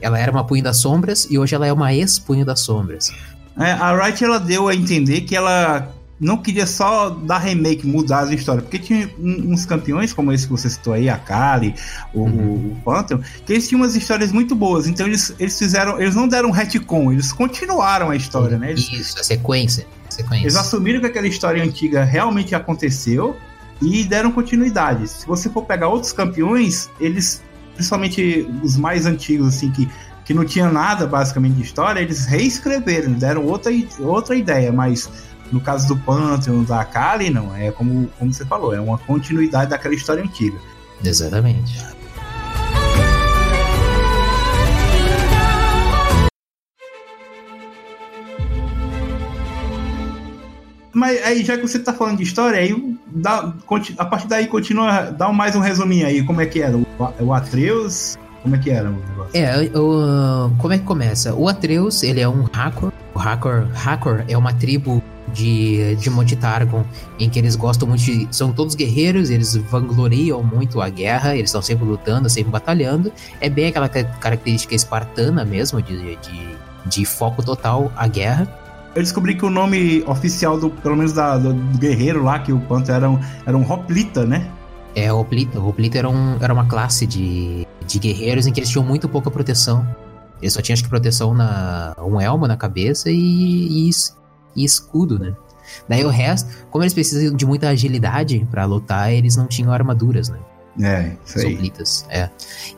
[0.00, 3.10] Ela era uma Punho das Sombras e hoje ela é uma ex-Punho das Sombras.
[3.58, 8.20] É, a Wright ela deu a entender que ela não queria só dar remake, mudar
[8.20, 11.74] as histórias, porque tinha uns campeões, como esse que você citou aí, a Kali,
[12.14, 12.72] o, uhum.
[12.72, 16.26] o Pantheon, que eles tinham umas histórias muito boas, então eles, eles fizeram, eles não
[16.26, 18.70] deram retcon, eles continuaram a história, né?
[18.70, 20.44] Eles, Isso, a sequência, sequência.
[20.44, 23.36] Eles assumiram que aquela história antiga realmente aconteceu
[23.82, 25.06] e deram continuidade.
[25.08, 27.42] Se você for pegar outros campeões, eles,
[27.74, 29.86] principalmente os mais antigos, assim, que
[30.26, 35.08] que não tinha nada basicamente de história, eles reescreveram, deram outra, outra ideia, mas
[35.52, 37.54] no caso do Pantheon, da Kali, não.
[37.56, 40.58] É como, como você falou, é uma continuidade daquela história antiga.
[41.04, 41.78] Exatamente.
[50.96, 53.52] Mas aí, já que você tá falando de história, aí dá,
[53.98, 56.74] a partir daí continua, dá mais um resuminho aí, como é que era?
[57.20, 59.30] O, Atreus, como é que era o negócio?
[59.34, 61.34] É, o, como é que começa?
[61.34, 62.90] O Atreus, ele é um Hakor.
[63.14, 66.84] O Hakor, Hakor é uma tribo de, de Monte Targon,
[67.18, 68.28] em que eles gostam muito de.
[68.30, 73.12] São todos guerreiros, eles vangloriam muito a guerra, eles estão sempre lutando, sempre batalhando.
[73.40, 78.48] É bem aquela característica espartana mesmo, de, de, de foco total à guerra.
[78.94, 82.58] Eu descobri que o nome oficial, do, pelo menos da, do, guerreiro lá, que o
[82.60, 84.50] Panto era um, era um Hoplita, né?
[84.94, 85.60] É, o Hoplita.
[85.60, 89.06] O Hoplita era, um, era uma classe de, de guerreiros em que eles tinham muito
[89.06, 89.86] pouca proteção.
[90.40, 91.94] Eles só tinham, acho que, proteção na.
[91.98, 93.90] um elmo na cabeça e, e,
[94.56, 95.36] e escudo, né?
[95.88, 100.28] Daí o resto, como eles precisam de muita agilidade para lutar, eles não tinham armaduras,
[100.28, 100.38] né?
[100.80, 101.52] É, isso aí.
[101.52, 102.28] Soplitas, é.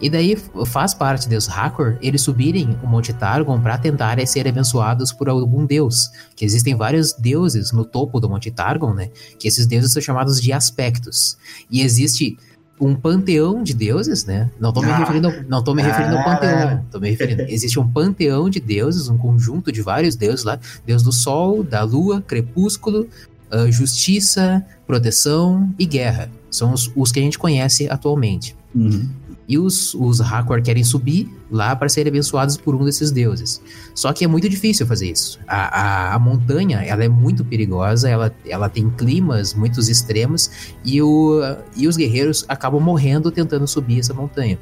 [0.00, 0.36] E daí
[0.66, 5.66] faz parte dos Hakor eles subirem o Monte Targon para tentarem ser abençoados por algum
[5.66, 6.10] deus.
[6.36, 9.10] Que existem vários deuses no topo do Monte Targon, né?
[9.38, 11.36] Que esses deuses são chamados de aspectos.
[11.68, 12.38] E existe
[12.80, 14.50] um panteão de deuses, né?
[14.58, 14.98] Não tô me ah.
[14.98, 17.42] referindo, não tô me referindo ao panteão, tô me referindo.
[17.42, 21.82] Existe um panteão de deuses, um conjunto de vários deuses lá, deus do sol, da
[21.82, 23.08] lua, crepúsculo,
[23.52, 26.30] uh, justiça, proteção e guerra.
[26.50, 28.56] São os, os, que a gente conhece atualmente.
[28.74, 29.08] Uhum.
[29.48, 33.62] E os, os Hakor querem subir lá para serem abençoados por um desses deuses.
[33.94, 35.40] Só que é muito difícil fazer isso.
[35.48, 40.50] A, a, a, montanha ela é muito perigosa, ela, ela tem climas muito extremos
[40.84, 41.40] e, o,
[41.74, 44.58] e os guerreiros acabam morrendo tentando subir essa montanha.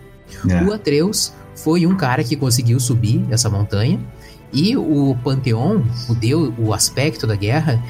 [0.48, 0.62] É.
[0.62, 3.98] O Atreus foi um cara que conseguiu subir essa montanha
[4.52, 7.82] e o Panteão, o deus, o aspecto da guerra,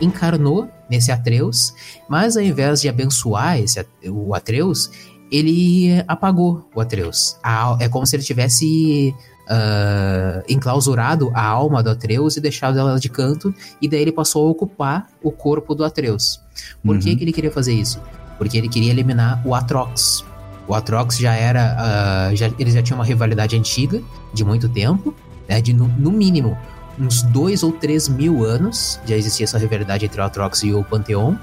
[0.00, 1.74] encarnou nesse Atreus,
[2.08, 4.90] mas ao invés de abençoar esse, o Atreus,
[5.34, 7.36] ele apagou o Atreus.
[7.42, 9.14] A, é como se ele tivesse
[9.48, 14.46] uh, enclausurado a alma do Atreus e deixado ela de canto, e daí ele passou
[14.46, 16.40] a ocupar o corpo do Atreus.
[16.82, 17.00] Por uhum.
[17.00, 18.00] que, que ele queria fazer isso?
[18.38, 20.24] Porque ele queria eliminar o Atrox.
[20.66, 22.30] O Atrox já era.
[22.32, 25.14] Uh, já, eles já tinham uma rivalidade antiga, de muito tempo,
[25.48, 25.60] né?
[25.60, 26.56] De no, no mínimo
[26.98, 30.84] uns dois ou três mil anos já existia essa rivalidade entre o Atrox e o
[30.84, 31.34] Pantheon.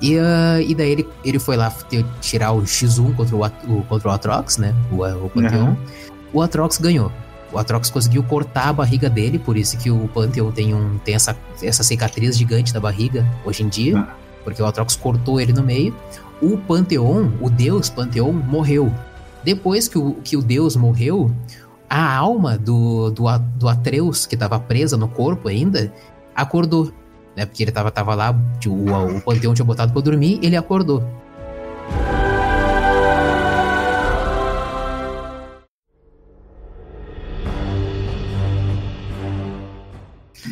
[0.00, 1.74] E, uh, e daí ele, ele foi lá
[2.20, 4.74] tirar o X1 contra o, o, contra o Atrox, né?
[4.92, 5.68] O, o Pantheon.
[5.68, 5.76] Uhum.
[6.32, 7.10] O Atrox ganhou.
[7.52, 11.14] O Atrox conseguiu cortar a barriga dele, por isso que o Pantheon tem, um, tem
[11.14, 13.96] essa, essa cicatriz gigante na barriga hoje em dia.
[13.96, 14.06] Uhum.
[14.44, 15.94] Porque o Atrox cortou ele no meio.
[16.40, 18.92] O Pantheon, o deus Pantheon, morreu.
[19.42, 21.30] Depois que o, que o deus morreu,
[21.88, 23.24] a alma do, do,
[23.56, 25.92] do Atreus, que estava presa no corpo ainda,
[26.34, 26.92] acordou.
[27.38, 27.46] Né?
[27.46, 31.04] Porque ele tava, tava lá, o, o panteão tinha botado pra dormir, ele acordou.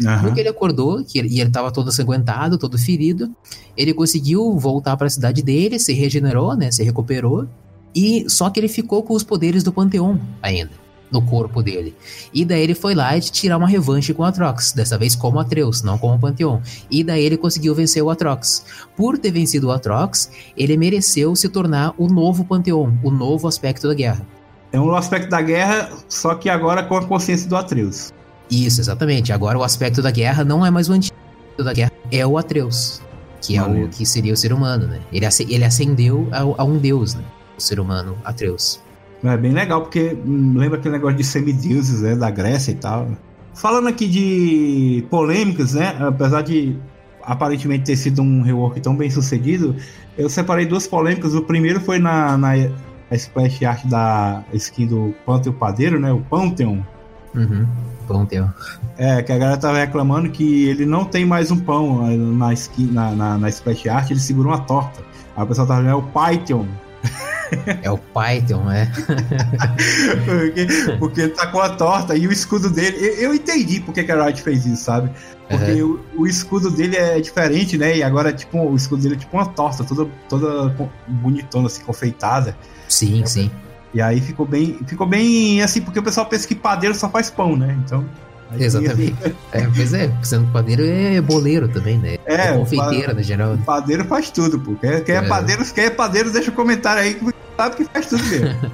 [0.01, 0.21] Uhum.
[0.23, 3.35] Porque ele acordou que ele, e ele estava todo sanguentado, todo ferido,
[3.77, 6.71] ele conseguiu voltar para a cidade dele, se regenerou, né?
[6.71, 7.49] Se recuperou.
[7.93, 11.95] E só que ele ficou com os poderes do Panteão ainda no corpo dele.
[12.33, 15.39] E daí ele foi lá e tirar uma revanche com o Atrox, dessa vez como
[15.39, 16.61] Atreus, não como Pantheon.
[16.91, 18.65] E daí ele conseguiu vencer o Atrox.
[18.97, 23.89] Por ter vencido o Atrox, ele mereceu se tornar o novo Pantheon, o novo aspecto
[23.89, 24.27] da guerra.
[24.73, 28.13] É um aspecto da guerra, só que agora com a consciência do Atreus.
[28.51, 29.33] Isso, exatamente.
[29.33, 31.17] Agora o aspecto da guerra não é mais o antigo
[31.59, 33.01] da guerra, é o Atreus,
[33.41, 35.01] que é o que seria o ser humano, né?
[35.13, 37.25] Ele, ele ascendeu a, a um deus, né?
[37.57, 38.81] O ser humano Atreus.
[39.25, 43.09] É bem legal, porque lembra aquele negócio de semideuses, né, da Grécia e tal.
[43.55, 46.77] Falando aqui de polêmicas, né, apesar de
[47.23, 49.75] aparentemente ter sido um rework tão bem sucedido,
[50.17, 51.35] eu separei duas polêmicas.
[51.35, 52.53] O primeiro foi na, na
[53.13, 56.79] splash art da skin do Pantheon Padeiro, né, o Pantheon.
[57.35, 57.67] Uhum.
[58.07, 58.49] Pantheon.
[58.97, 62.87] É, que a galera tava reclamando que ele não tem mais um pão na, skin,
[62.93, 65.03] na, na, na splash art, ele segura uma torta.
[65.37, 66.67] Aí o pessoal tava vendo, é o Python.
[67.83, 68.91] É o Python, é.
[70.27, 70.67] porque,
[70.99, 72.97] porque ele tá com a torta e o escudo dele.
[72.99, 75.11] Eu, eu entendi porque que a Riot fez isso, sabe?
[75.49, 76.01] Porque uhum.
[76.17, 77.97] o, o, escudo dele é diferente, né?
[77.97, 80.75] E agora, tipo, o escudo dele é tipo uma torta, toda, toda
[81.07, 82.57] bonitona, assim, confeitada.
[82.89, 83.51] Sim, é, sim.
[83.95, 87.31] E aí ficou bem, ficou bem assim, porque o pessoal pensa que padeiro só faz
[87.31, 87.77] pão, né?
[87.85, 88.05] Então.
[88.59, 89.37] Exatamente.
[89.53, 92.17] é, pois é, sendo padeiro é boleiro também, né?
[92.25, 93.59] É, é confeiteira, no geral.
[93.65, 94.75] Padeiro faz tudo, pô.
[94.77, 95.19] Quem, quem é.
[95.19, 97.25] é padeiro, quem é padeiro, deixa um comentário aí que
[97.57, 98.47] sabe que faz tudo mesmo.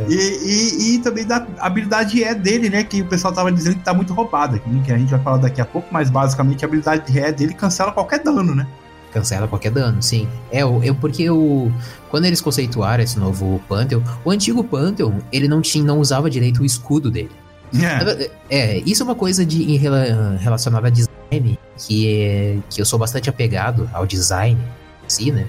[0.00, 0.06] é.
[0.08, 2.82] e, e, e, também da habilidade é dele, né?
[2.84, 5.60] Que o pessoal tava dizendo que tá muito roubada, que a gente vai falar daqui
[5.60, 8.66] a pouco, mas basicamente a habilidade é dele cancela qualquer dano, né?
[9.12, 10.28] Cancela qualquer dano, sim.
[10.50, 11.72] É, eu, porque o,
[12.10, 16.62] quando eles conceituaram esse novo Pantheon, o antigo Pantheon, ele não tinha, não usava direito
[16.62, 17.30] o escudo dele.
[17.74, 18.30] É.
[18.48, 22.98] é, isso é uma coisa de em, relacionada a design que, é, que eu sou
[22.98, 24.60] bastante apegado ao design
[25.04, 25.46] em si, né?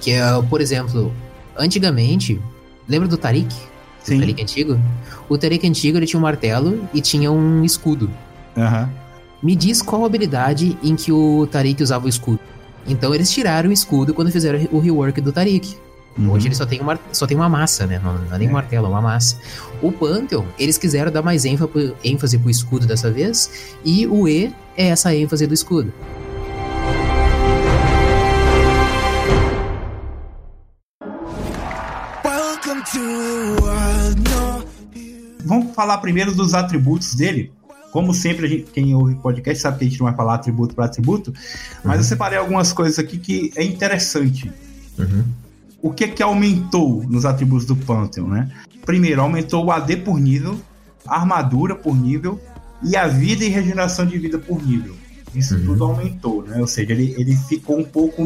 [0.00, 1.14] Que é, por exemplo,
[1.56, 2.40] antigamente,
[2.88, 3.54] lembra do Tarik?
[4.02, 4.16] Sim.
[4.16, 4.80] O Tarik antigo?
[5.28, 8.10] O Tarik antigo ele tinha um martelo e tinha um escudo.
[8.56, 8.88] Uhum.
[9.42, 12.40] Me diz qual habilidade em que o Tarik usava o escudo.
[12.86, 15.76] Então eles tiraram o escudo quando fizeram o rework do Tarik.
[16.18, 16.30] Uhum.
[16.30, 18.00] Hoje ele só tem, uma, só tem uma massa, né?
[18.02, 19.36] Não, não é nem um martelo, é uma massa.
[19.80, 24.52] O Pantheon, eles quiseram dar mais ênfase, ênfase pro escudo dessa vez, e o E
[24.76, 25.92] é essa ênfase do escudo.
[35.44, 37.52] Vamos falar primeiro dos atributos dele.
[37.90, 40.86] Como sempre, gente, quem ouve podcast sabe que a gente não vai falar atributo para
[40.86, 41.32] atributo,
[41.84, 42.00] mas uhum.
[42.00, 44.50] eu separei algumas coisas aqui que é interessante.
[44.98, 45.41] Uhum
[45.82, 48.48] o que que aumentou nos atributos do Pantheon, né?
[48.86, 50.58] Primeiro, aumentou o AD por nível,
[51.06, 52.40] a armadura por nível
[52.82, 54.94] e a vida e regeneração de vida por nível.
[55.34, 55.64] Isso uhum.
[55.64, 56.60] tudo aumentou, né?
[56.60, 58.22] Ou seja, ele, ele ficou um pouco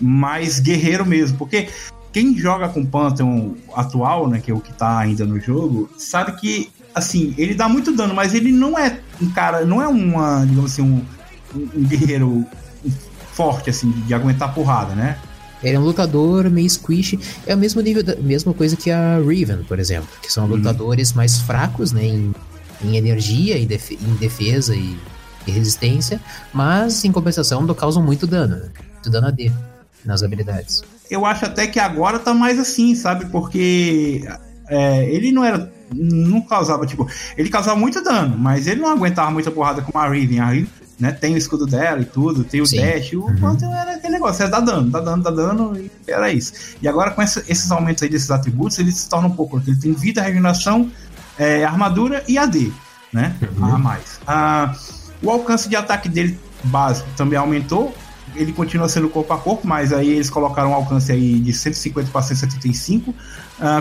[0.00, 1.68] mais guerreiro mesmo, porque
[2.12, 5.88] quem joga com o Pantheon atual, né, que é o que tá ainda no jogo,
[5.98, 9.86] sabe que assim, ele dá muito dano, mas ele não é um cara, não é
[9.86, 11.04] uma, digamos assim, um,
[11.54, 12.44] um guerreiro
[13.32, 15.18] forte assim de aguentar porrada, né?
[15.62, 17.18] Ele é um lutador meio squish.
[17.46, 20.08] É o mesmo nível, da mesma coisa que a Riven, por exemplo.
[20.22, 20.56] Que são uhum.
[20.56, 22.04] lutadores mais fracos, né?
[22.04, 22.34] Em,
[22.82, 24.96] em energia, em, def em defesa e,
[25.46, 26.20] e, resistência.
[26.52, 28.56] Mas, em compensação, causam muito dano.
[28.56, 28.68] Né?
[28.94, 29.52] Muito dano AD
[30.04, 30.82] nas habilidades.
[31.10, 33.26] Eu acho até que agora tá mais assim, sabe?
[33.26, 34.22] Porque
[34.68, 35.70] é, ele não era.
[35.92, 37.06] Não causava, tipo.
[37.36, 40.38] Ele causava muito dano, mas ele não aguentava muita porrada com a Riven.
[40.38, 40.68] A Riven
[41.00, 41.10] né?
[41.12, 42.80] Tem o escudo dela e tudo, tem o Sim.
[42.80, 43.74] dash, o uhum.
[43.74, 46.52] era aquele negócio, é dá dano, dá dano, dá dano, e era isso.
[46.82, 49.76] E agora com esse, esses aumentos aí desses atributos, ele se torna um pouco, ele
[49.76, 50.90] tem vida, regeneração,
[51.38, 52.70] é, armadura e AD,
[53.12, 53.34] né?
[53.56, 53.74] Uhum.
[53.74, 54.20] A mais.
[54.26, 54.74] Ah,
[55.22, 57.94] o alcance de ataque dele básico também aumentou,
[58.36, 62.10] ele continua sendo corpo a corpo, mas aí eles colocaram um alcance aí de 150
[62.10, 63.10] para 175.
[63.10, 63.14] Uh,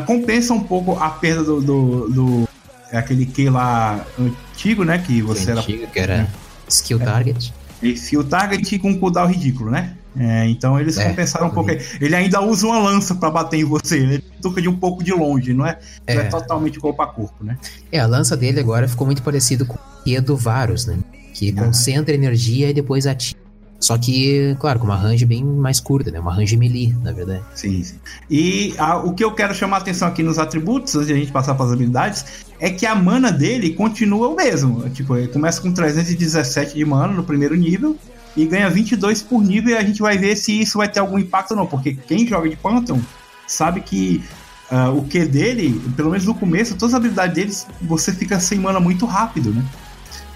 [0.05, 2.49] compensa um pouco a perda do, do, do
[2.91, 4.97] é aquele que lá antigo, né?
[4.97, 5.59] Que você que era.
[5.59, 6.27] Antigo, que era
[6.69, 7.53] skill target.
[7.81, 9.95] Skill target com um cooldown ridículo, né?
[10.17, 11.69] É, então eles é, compensaram um pouco.
[11.69, 14.13] Ele ainda usa uma lança para bater em você, né?
[14.15, 16.15] ele toca de um pouco de longe, não é, é.
[16.15, 17.57] Não é totalmente corpo a corpo, né?
[17.91, 20.97] É, a lança dele agora ficou muito parecido com o do Varus, né?
[21.33, 23.39] Que concentra energia e depois ativa.
[23.79, 26.19] Só que, claro, com uma range bem mais curta, né?
[26.19, 27.41] Uma range melee, na verdade.
[27.55, 27.95] Sim, sim.
[28.29, 31.15] E a, o que eu quero chamar a atenção aqui nos atributos, antes de a
[31.15, 32.25] gente passar para as habilidades,
[32.59, 34.89] é que a mana dele continua o mesmo.
[34.89, 37.95] Tipo, ele começa com 317 de mana no primeiro nível
[38.35, 41.17] e ganha 22 por nível e a gente vai ver se isso vai ter algum
[41.17, 41.65] impacto ou não.
[41.65, 42.99] Porque quem joga de Phantom
[43.47, 44.21] sabe que
[44.69, 48.59] uh, o Q dele, pelo menos no começo, todas as habilidades deles, você fica sem
[48.59, 49.63] mana muito rápido, né?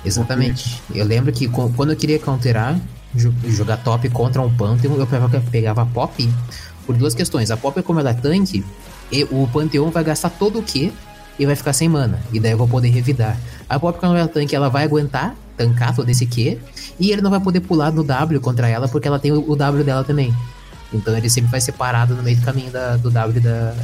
[0.06, 0.82] Exatamente.
[0.88, 1.02] Porque...
[1.02, 2.80] Eu lembro que quando eu queria counterar,
[3.16, 5.08] jogar top contra um Pantheon, eu
[5.52, 6.30] pegava Pop
[6.86, 7.52] por duas questões.
[7.52, 8.64] A Pop, como ela é tanque,
[9.32, 10.92] o Pantheon vai gastar todo o Q
[11.38, 12.20] e vai ficar sem mana.
[12.32, 13.38] E daí eu vou poder revidar.
[13.70, 16.60] A Pop, quando ela é tanque, ela vai aguentar, tancar todo esse Q,
[17.00, 19.84] e ele não vai poder pular no W contra ela, porque ela tem o, W
[19.84, 20.34] dela também.
[20.92, 23.76] Então ele sempre vai ser parado no meio do caminho da, do W da,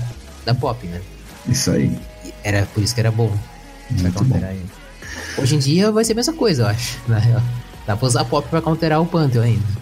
[0.46, 1.02] da Pop, né?
[1.48, 1.98] Isso aí.
[2.44, 3.32] Era por isso que era bom.
[3.89, 4.39] Muito bom.
[5.38, 7.42] Hoje em dia vai ser a mesma coisa, eu acho, na real.
[7.86, 9.80] Dá pra usar pop pra counterar o Pantheon ainda.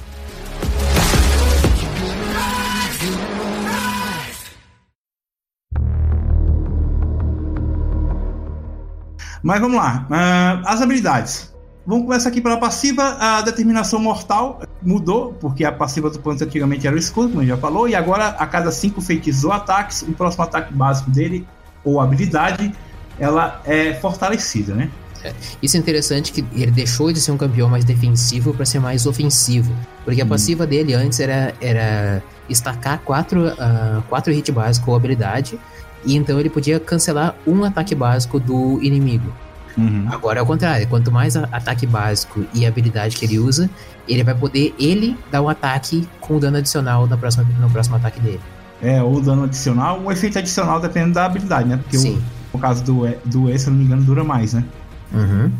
[9.43, 10.05] Mas vamos lá.
[10.10, 11.53] Uh, as habilidades.
[11.86, 13.17] Vamos começar aqui pela passiva.
[13.19, 17.43] A determinação mortal mudou, porque a passiva do Pantheon antigamente era o escudo, como a
[17.43, 21.10] gente já falou, e agora a cada cinco feitiços ou ataques, o próximo ataque básico
[21.10, 21.47] dele,
[21.83, 22.73] ou habilidade,
[23.17, 24.89] ela é fortalecida, né?
[25.23, 25.34] É.
[25.62, 29.06] Isso é interessante que ele deixou de ser um campeão mais defensivo para ser mais
[29.06, 29.73] ofensivo.
[30.06, 30.30] Porque a hum.
[30.30, 35.60] passiva dele antes era, era estacar quatro, uh, quatro hit básicos ou habilidade.
[36.06, 39.34] E então ele podia cancelar um ataque básico do inimigo.
[39.77, 40.08] Uhum.
[40.10, 43.69] Agora é o contrário, quanto mais ataque básico e habilidade que ele usa,
[44.08, 48.19] ele vai poder ele dar um ataque com dano adicional no próximo, no próximo ataque
[48.19, 48.41] dele.
[48.82, 51.77] É, ou dano adicional, um efeito adicional dependendo da habilidade, né?
[51.77, 52.21] Porque Sim.
[52.53, 54.63] O, no caso do, do E, se eu não me engano, dura mais, né?
[55.13, 55.51] Uhum.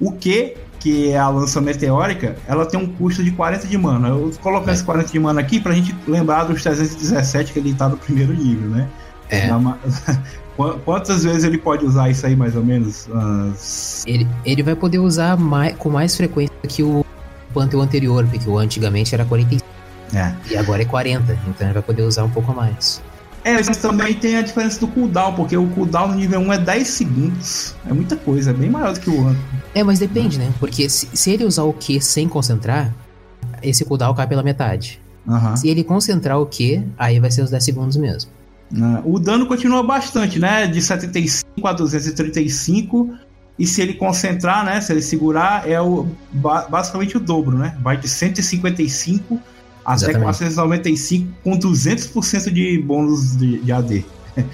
[0.00, 4.08] O que, que é a lança meteórica, ela tem um custo de 40 de mana.
[4.08, 4.74] Eu coloquei é.
[4.74, 8.32] esse 40 de mana aqui pra gente lembrar dos 317 que ele tá no primeiro
[8.32, 8.88] nível, né?
[9.28, 9.54] É.
[9.54, 9.78] Uma...
[10.84, 13.08] Quantas vezes ele pode usar isso aí, mais ou menos?
[13.10, 14.04] As...
[14.06, 17.04] Ele, ele vai poder usar mais, com mais frequência que o
[17.54, 19.64] Pantheon anterior, porque o antigamente era 45.
[20.14, 20.34] É.
[20.50, 23.00] E agora é 40, então ele vai poder usar um pouco mais.
[23.44, 26.58] É, mas também tem a diferença do cooldown, porque o cooldown no nível 1 é
[26.58, 27.74] 10 segundos.
[27.88, 29.42] É muita coisa, é bem maior do que o outro.
[29.74, 30.52] É, mas depende, né?
[30.58, 32.94] Porque se, se ele usar o Q sem concentrar,
[33.62, 35.00] esse cooldown cai pela metade.
[35.26, 35.56] Uhum.
[35.56, 38.30] Se ele concentrar o Q, aí vai ser os 10 segundos mesmo.
[38.72, 40.66] Uh, o dano continua bastante, né?
[40.66, 43.14] De 75 a 235.
[43.58, 44.80] E se ele concentrar, né?
[44.80, 47.76] Se ele segurar, é o, basicamente o dobro, né?
[47.82, 49.40] Vai de 155
[49.84, 50.24] até Exatamente.
[50.24, 54.04] 495 com 200% de bônus de, de AD.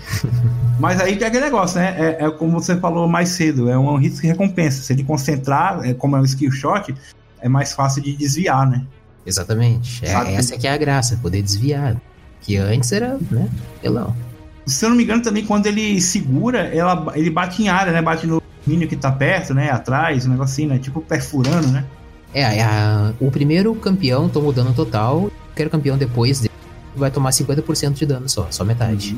[0.80, 1.94] Mas aí que é aquele negócio, né?
[1.98, 4.82] É, é, como você falou mais cedo, é um risco e recompensa.
[4.82, 6.94] Se ele concentrar, é, como é um skill shot,
[7.40, 8.82] é mais fácil de desviar, né?
[9.24, 10.04] Exatamente.
[10.04, 12.00] É, essa que é a graça, poder desviar.
[12.40, 13.48] Que antes era, né?
[13.82, 14.14] Pelão.
[14.66, 18.00] Se eu não me engano, também quando ele segura, ela, ele bate em área, né?
[18.00, 19.70] Bate no mínimo que tá perto, né?
[19.70, 20.78] Atrás, um negocinho, né?
[20.78, 21.84] Tipo perfurando, né?
[22.36, 26.52] É, a, o primeiro campeão tomou dano total, qualquer campeão depois dele
[26.94, 29.14] vai tomar 50% de dano só, só metade.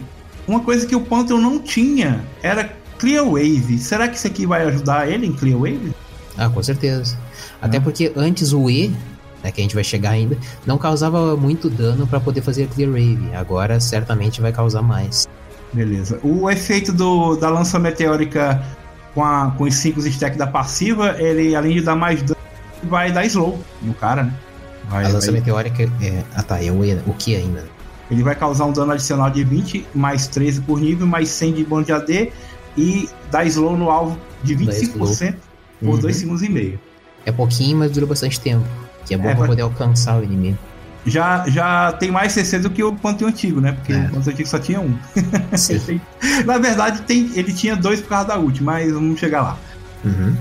[0.47, 0.55] Uhum.
[0.55, 3.77] Uma coisa que o Pantheon não tinha era Clear Wave.
[3.81, 5.93] Será que isso aqui vai ajudar ele em Clear Wave?
[6.37, 7.19] Ah, com certeza.
[7.61, 8.95] Até porque antes o E,
[9.43, 12.93] né, que a gente vai chegar ainda, não causava muito dano para poder fazer Clear
[12.93, 13.35] Wave.
[13.35, 15.29] Agora certamente vai causar mais.
[15.73, 16.21] Beleza.
[16.23, 18.65] O efeito do, da lança meteórica
[19.13, 22.38] com, a, com os 5 stacks da passiva, ele além de dar mais dano,
[22.89, 24.35] vai dar slow no cara, né?
[24.89, 25.41] Vai, a lança vai...
[25.41, 26.23] meteórica é.
[26.35, 27.65] Ah tá, é o, o que ainda?
[28.11, 31.65] Ele vai causar um dano adicional de 20, mais 13 por nível, mais 100 de
[31.65, 32.33] bônus de AD
[32.77, 35.35] e dá slow no alvo de 25%
[35.81, 36.13] por 2 uhum.
[36.13, 36.81] segundos e meio.
[37.27, 38.65] É pouquinho, mas dura bastante tempo.
[39.05, 40.59] Que é bom é, pra poder alcançar o inimigo.
[41.07, 43.73] Já, já tem mais CC do que o Pantheon antigo, né?
[43.73, 43.97] Porque é.
[43.97, 44.97] o Pantheon antigo só tinha um.
[46.45, 49.59] Na verdade, tem, ele tinha dois por causa da ult, mas vamos chegar lá.
[50.05, 50.35] Uhum.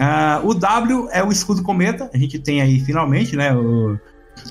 [0.00, 2.08] Uh, o W é o escudo cometa.
[2.12, 3.54] A gente tem aí finalmente, né?
[3.54, 3.98] O,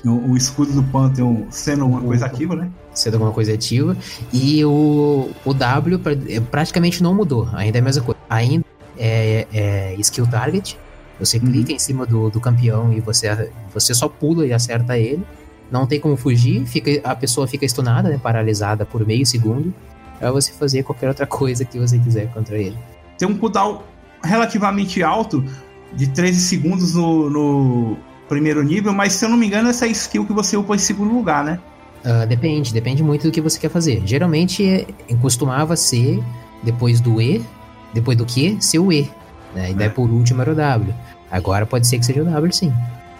[0.04, 2.70] O, o escudo do Pantheon sendo uma coisa ativa, né?
[2.94, 3.96] sendo alguma coisa ativa.
[4.32, 8.20] E o, o W é, praticamente não mudou, ainda é a mesma coisa.
[8.28, 8.64] Ainda
[8.96, 10.78] é, é skill target.
[11.18, 11.46] Você Uhum.
[11.46, 15.24] clica em cima do, do campeão e você, você só pula e acerta ele.
[15.70, 19.74] Não tem como fugir, fica, a pessoa fica stunada, né, paralisada por meio segundo.
[20.18, 22.76] Pra você fazer qualquer outra coisa que você quiser contra ele.
[23.18, 23.82] Tem um cooldown
[24.22, 25.44] relativamente alto,
[25.92, 27.96] de 13 segundos no, no
[28.28, 30.74] primeiro nível, mas se eu não me engano, essa é a skill que você upa
[30.74, 31.58] em segundo lugar, né?
[32.04, 34.02] Ah, depende, depende muito do que você quer fazer.
[34.04, 36.22] Geralmente é, costumava ser
[36.62, 37.44] depois do E,
[37.92, 39.10] depois do Q, ser o E.
[39.54, 39.72] Né?
[39.72, 39.90] E daí É.
[39.90, 40.94] por último era o W.
[41.30, 42.72] Agora pode ser que seja o W sim.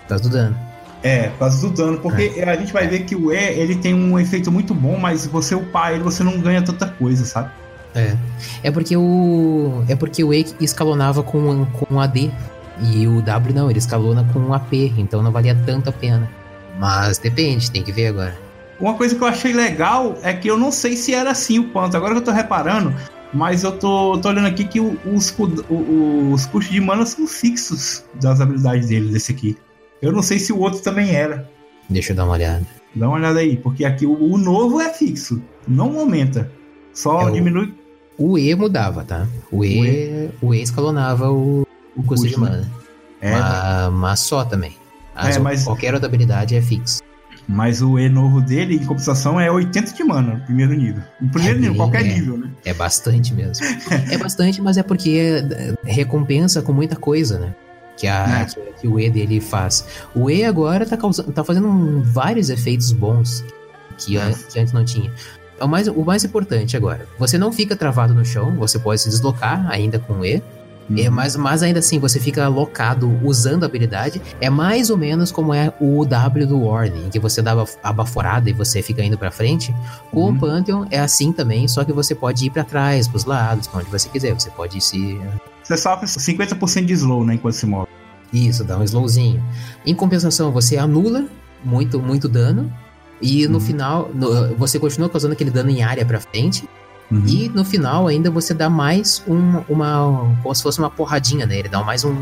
[0.08, 0.56] Tá do dano.
[1.02, 3.94] É, por causa do dano, porque a gente vai ver que o E, ele tem
[3.94, 7.50] um efeito muito bom, mas você upar ele, você não ganha tanta coisa, sabe?
[7.94, 8.16] É.
[8.62, 9.84] É porque o.
[9.88, 12.30] É porque o E escalonava com, com AD.
[12.82, 16.30] E o W não, ele escalona com AP, então não valia tanto a pena.
[16.78, 18.34] Mas depende, tem que ver agora.
[18.80, 21.68] Uma coisa que eu achei legal é que eu não sei se era assim o
[21.70, 22.94] quanto, agora que eu tô reparando,
[23.34, 25.30] mas eu tô, tô olhando aqui que o- os,
[26.32, 29.58] os custos de mana são fixos das habilidades dele, desse aqui.
[30.00, 31.46] Eu não sei se o outro também era.
[31.90, 32.66] Deixa eu dar uma olhada.
[32.94, 36.50] Dá uma olhada aí, porque aqui o, o novo é fixo, não aumenta.
[36.94, 37.74] Só É o- diminui.
[38.20, 39.26] O E mudava, tá?
[39.50, 42.70] O E, o e escalonava o, o custo de mana.
[43.20, 44.76] É, mas, mas só também.
[45.14, 47.02] As- É, mas- Qualquer outra habilidade é fixa.
[47.48, 51.02] mas o E novo dele, em compensação, é 80 de mana, no primeiro nível.
[51.20, 52.14] No primeiro É nível, bem- qualquer é.
[52.14, 52.50] nível, né?
[52.64, 53.64] É bastante mesmo.
[54.12, 57.54] é bastante, mas é porque é, recompensa com muita coisa, né?
[57.96, 58.44] Que, a, É.
[58.44, 59.84] que, que o E dele faz.
[60.14, 63.42] O E agora tá, causando, tá fazendo vários efeitos bons
[63.98, 65.10] que, an- que antes não tinha.
[65.60, 69.08] O mais, o mais importante agora, você não fica travado no chão, você pode se
[69.08, 70.42] deslocar ainda com o E,
[70.96, 74.20] é, mas, mas ainda assim, você fica locado usando a habilidade.
[74.40, 77.92] É mais ou menos como é o W do Warning, em que você dá a
[77.92, 79.72] baforada e você fica indo pra frente.
[80.10, 80.34] Com Uhum.
[80.34, 83.80] o Pantheon é assim também, só que você pode ir pra trás, pros lados, pra
[83.80, 84.34] onde você quiser.
[84.34, 85.20] Você pode ir se.
[85.62, 87.86] Você sofre 50% de slow, né, enquanto se move.
[88.32, 89.40] Isso, dá um slowzinho.
[89.86, 91.26] Em compensação, você anula
[91.64, 92.72] muito, muito dano.
[93.20, 93.60] E no Uhum.
[93.60, 96.68] final, no- você continua causando aquele dano em área pra frente.
[97.10, 97.24] Uhum.
[97.26, 100.36] E no final ainda você dá mais um, uma.
[100.42, 101.68] Como se fosse uma porradinha nele.
[101.68, 102.14] Dá mais um,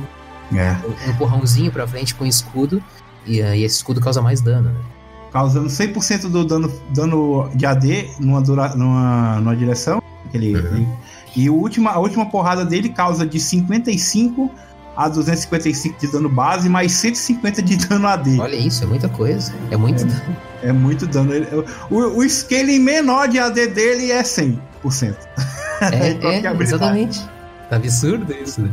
[0.54, 0.76] É.
[1.06, 2.82] um empurrãozinho pra frente com escudo.
[3.26, 4.80] E, eh, e esse escudo causa mais dano, né?
[5.30, 10.00] causando 100% do dano, dano de AD numa, dura, numa, numa direção.
[10.26, 10.87] Aquele, Uhum.
[11.37, 14.50] E, e o última, a última porrada dele causa de 55
[14.98, 18.40] a 255 de dano base, mais 150 de dano AD.
[18.40, 19.54] Olha isso, é muita coisa.
[19.70, 20.37] É muito dano.
[20.61, 21.32] É muito dano.
[21.32, 21.46] Ele-
[21.88, 24.58] O, o scaling menor de AD dele é 100%.
[25.80, 27.20] É, Qualquer é, exatamente.
[27.70, 28.72] Tá absurdo isso, né?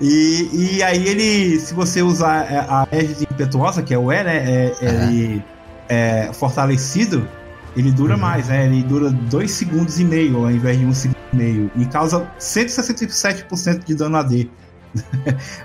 [0.00, 4.36] E, e aí ele, se você usar a Égide Impetuosa, que é o E, né?
[4.48, 5.44] É, ele
[5.90, 7.28] é fortalecido,
[7.76, 8.20] ele dura Uhum.
[8.20, 8.64] mais, né?
[8.64, 11.70] Ele dura 2 segundos e meio ao invés de 1 um segundo e meio.
[11.76, 14.50] E causa 167% de dano AD.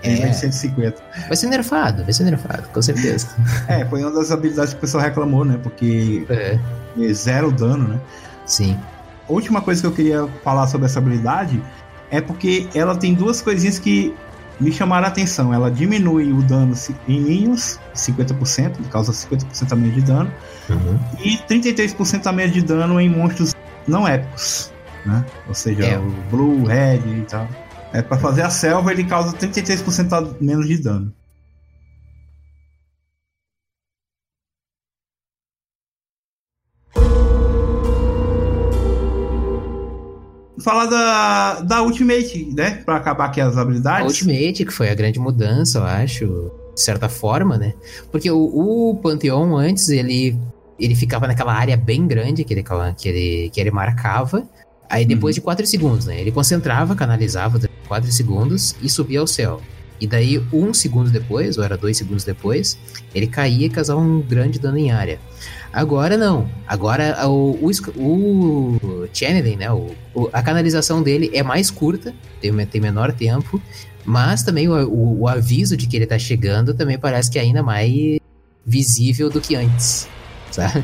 [0.03, 0.27] É.
[0.27, 1.01] de 150.
[1.27, 3.27] Vai ser nerfado, vai ser nerfado, com certeza.
[3.67, 5.59] É, foi uma das habilidades que o pessoal reclamou, né?
[5.61, 6.57] Porque É,
[6.99, 7.99] é zero dano, né?
[8.45, 8.77] sim.
[9.29, 11.61] A última coisa que eu queria falar sobre essa habilidade
[12.09, 14.13] é porque ela tem duas coisinhas que
[14.59, 15.53] me chamaram a atenção.
[15.53, 16.75] Ela diminui o dano
[17.07, 20.31] em minions, 50%, causa 50% a menos de dano,
[20.69, 20.99] Uhum.
[21.23, 23.55] e 33% a menos de dano em monstros
[23.87, 24.71] não épicos,
[25.05, 25.23] né?
[25.47, 25.97] Ou seja, É.
[25.97, 27.47] o Blue, Red e tal.
[27.93, 31.13] É, pra fazer a selva, ele causa 33% a menos de dano.
[40.63, 42.81] Falar da, da Ultimate, né?
[42.85, 44.21] Pra acabar aqui as A habilidades.
[44.21, 47.73] Ultimate, que foi a grande mudança, eu acho, de certa forma, né?
[48.11, 50.39] Porque o, o Pantheon antes, ele,
[50.79, 52.63] ele ficava naquela área bem grande que ele,
[52.97, 54.47] que ele, que ele marcava.
[54.91, 56.19] Aí depois de 4 segundos, né?
[56.19, 59.61] Ele concentrava, canalizava 4 segundos e subia ao céu.
[60.01, 62.77] E daí, um segundo depois, ou era dois segundos depois,
[63.15, 65.17] ele caía e causava um grande dano em área.
[65.71, 66.49] Agora não.
[66.67, 69.71] Agora o, o, o channeling, né?
[69.71, 73.61] O, o- a canalização dele é mais curta, tem, tem menor tempo,
[74.03, 77.43] mas também o, o- o aviso de que ele tá chegando também parece que é
[77.43, 78.19] ainda mais
[78.65, 80.09] visível do que antes.
[80.51, 80.83] Sabe?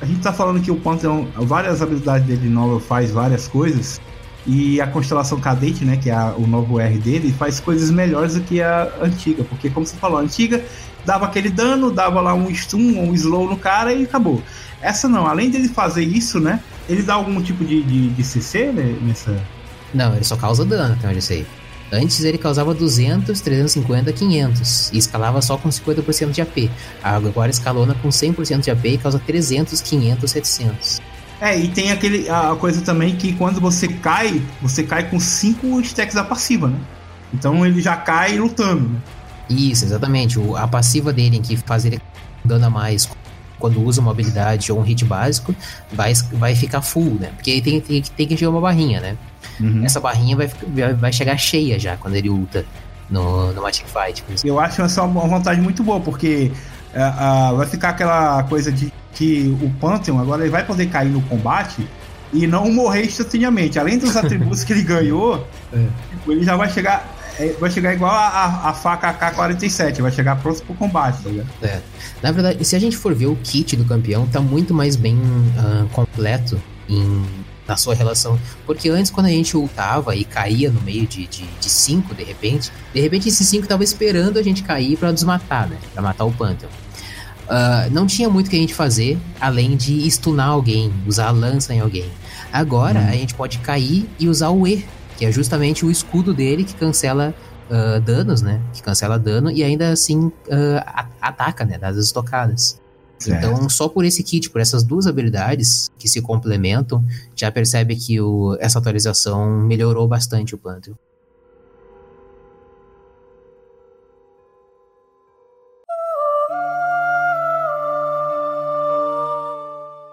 [0.00, 4.00] A gente tá falando que o Pantheon, várias habilidades dele nova faz várias coisas.
[4.46, 8.34] E a constelação cadete, né, que é a- o novo R dele, faz coisas melhores
[8.34, 9.44] do que a antiga.
[9.44, 10.64] Porque, como você falou, a antiga
[11.04, 14.42] dava aquele dano, dava lá um stun, um slow no cara e acabou.
[14.80, 18.72] Essa não, além dele fazer isso, né, ele dá algum tipo de, de, de CC
[18.72, 19.38] né, nessa.
[19.92, 21.46] Não, ele só causa dano, até onde eu sei.
[21.92, 26.70] Antes ele causava 200, 350, 500 e escalava só com 50% de AP.
[27.02, 31.00] Agora escalona com 100% de AP e causa 300, 500, 700.
[31.40, 35.80] É, e tem aquele a coisa também que quando você cai, você cai com 5
[35.80, 36.78] stacks da passiva, né?
[37.32, 39.00] Então ele já cai lutando, né?
[39.48, 40.38] Isso, exatamente.
[40.38, 42.00] O, a passiva dele, em que faz ele
[42.44, 43.08] dano a mais
[43.60, 45.54] quando usa uma habilidade ou um hit básico,
[45.92, 47.30] vai, vai ficar full, né?
[47.36, 49.16] Porque ele tem, tem, tem que chegar uma barrinha, né?
[49.60, 49.84] Uhum.
[49.84, 50.48] Essa barrinha vai,
[50.94, 52.64] vai chegar cheia já quando ele ulta
[53.08, 54.24] no, no Magic Fight.
[54.44, 56.50] Eu acho essa uma vantagem muito boa, porque
[56.94, 61.10] uh, uh, vai ficar aquela coisa de que o Pantheon agora ele vai poder cair
[61.10, 61.86] no combate
[62.32, 63.78] e não morrer instantaneamente.
[63.78, 65.84] Além dos atributos que ele ganhou, é.
[66.28, 67.19] ele já vai chegar
[67.58, 71.48] vai chegar igual a, a, a faca AK-47, vai chegar pronto pro combate, tá ligado?
[71.62, 71.80] É.
[72.22, 75.16] Na verdade, se a gente for ver o kit do campeão, tá muito mais bem
[75.16, 77.24] uh, completo em,
[77.66, 78.38] na sua relação.
[78.66, 82.14] Porque antes, quando a gente ultava e caía no meio de 5, de, de cinco,
[82.14, 85.76] de repente, de repente esse 5 tava esperando a gente cair para desmatar, né?
[85.92, 86.68] Pra matar o Pantheon.
[87.50, 91.74] Uh, não tinha muito que a gente fazer além de stunar alguém, usar a lança
[91.74, 92.08] em alguém.
[92.52, 93.08] Agora hum.
[93.08, 94.84] a gente pode cair e usar o E
[95.20, 97.34] que é justamente o escudo dele que cancela
[97.68, 98.58] uh, danos, né?
[98.72, 101.76] Que cancela dano e ainda assim uh, ataca, né?
[101.76, 102.80] Das estocadas.
[103.18, 103.36] Certo.
[103.36, 107.04] Então, só por esse kit, por essas duas habilidades que se complementam,
[107.36, 110.94] já percebe que o, essa atualização melhorou bastante o Pantheon.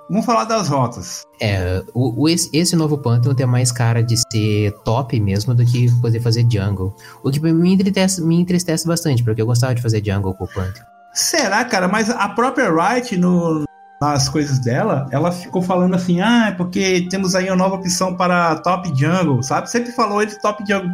[0.09, 1.25] Vamos falar das rotas.
[1.41, 5.91] É, o, o esse, novo Pantheon tem mais cara de ser top mesmo do que
[6.01, 6.95] poder fazer jungle.
[7.23, 10.47] O que me entristece, me entristece bastante, porque eu gostava de fazer jungle com o
[10.47, 10.85] Pantheon.
[11.13, 11.87] Será, cara?
[11.87, 13.65] Mas a própria Riot, no,
[13.99, 18.15] nas coisas dela, ela ficou falando assim: ah, é porque temos aí uma nova opção
[18.15, 19.69] para top jungle, sabe?
[19.69, 20.91] Sempre falou ele top jungle.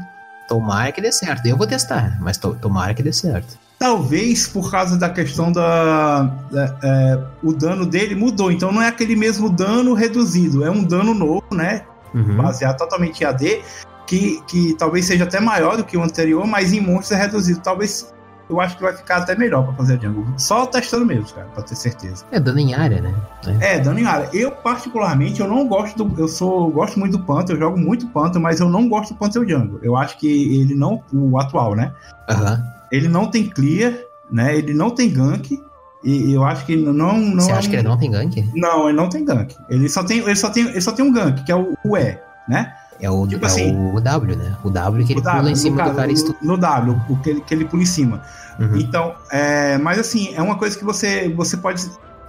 [0.47, 1.45] Tomara que dê certo.
[1.45, 3.57] Eu vou testar, mas to tomara que dê certo.
[3.83, 6.21] Talvez por causa da questão da.
[6.49, 8.49] da é, o dano dele mudou.
[8.49, 10.63] Então não é aquele mesmo dano reduzido.
[10.63, 11.83] É um dano novo, né?
[12.13, 12.37] Uhum.
[12.37, 13.61] Baseado totalmente em AD.
[14.07, 17.59] Que, que talvez seja até maior do que o anterior, mas em monstros é reduzido.
[17.59, 18.13] Talvez
[18.49, 20.25] eu acho que vai ficar até melhor para fazer jungle.
[20.37, 22.23] Só testando mesmo, cara, pra ter certeza.
[22.31, 23.13] É dano em área, né?
[23.59, 24.29] É, é dano em área.
[24.31, 26.21] Eu, particularmente, eu não gosto do.
[26.21, 26.71] Eu sou.
[26.71, 29.79] gosto muito do Panther, eu jogo muito Panther, mas eu não gosto do Panther Jungle.
[29.83, 31.03] Eu acho que ele não.
[31.11, 31.91] O atual, né?
[32.29, 32.53] Aham.
[32.53, 33.91] Uhum ele não tem clear,
[34.31, 34.55] né?
[34.55, 35.59] Ele não tem gank.
[36.03, 36.93] E eu acho que não.
[36.93, 38.51] não Você acha que ele não tem gank?
[38.53, 39.55] Não, ele não tem gank.
[39.67, 41.97] Ele só tem, ele só tem, ele só tem um gank, que é o, o
[41.97, 42.71] E, né?
[43.01, 44.55] É o, tipo é assim, o W, né?
[44.63, 47.29] O W que ele pula w, em cima do cara no, no W, o que
[47.31, 48.21] ele, que ele pula em cima.
[48.59, 48.77] Uhum.
[48.77, 51.83] Então, é, mas assim, é uma coisa que você, você pode.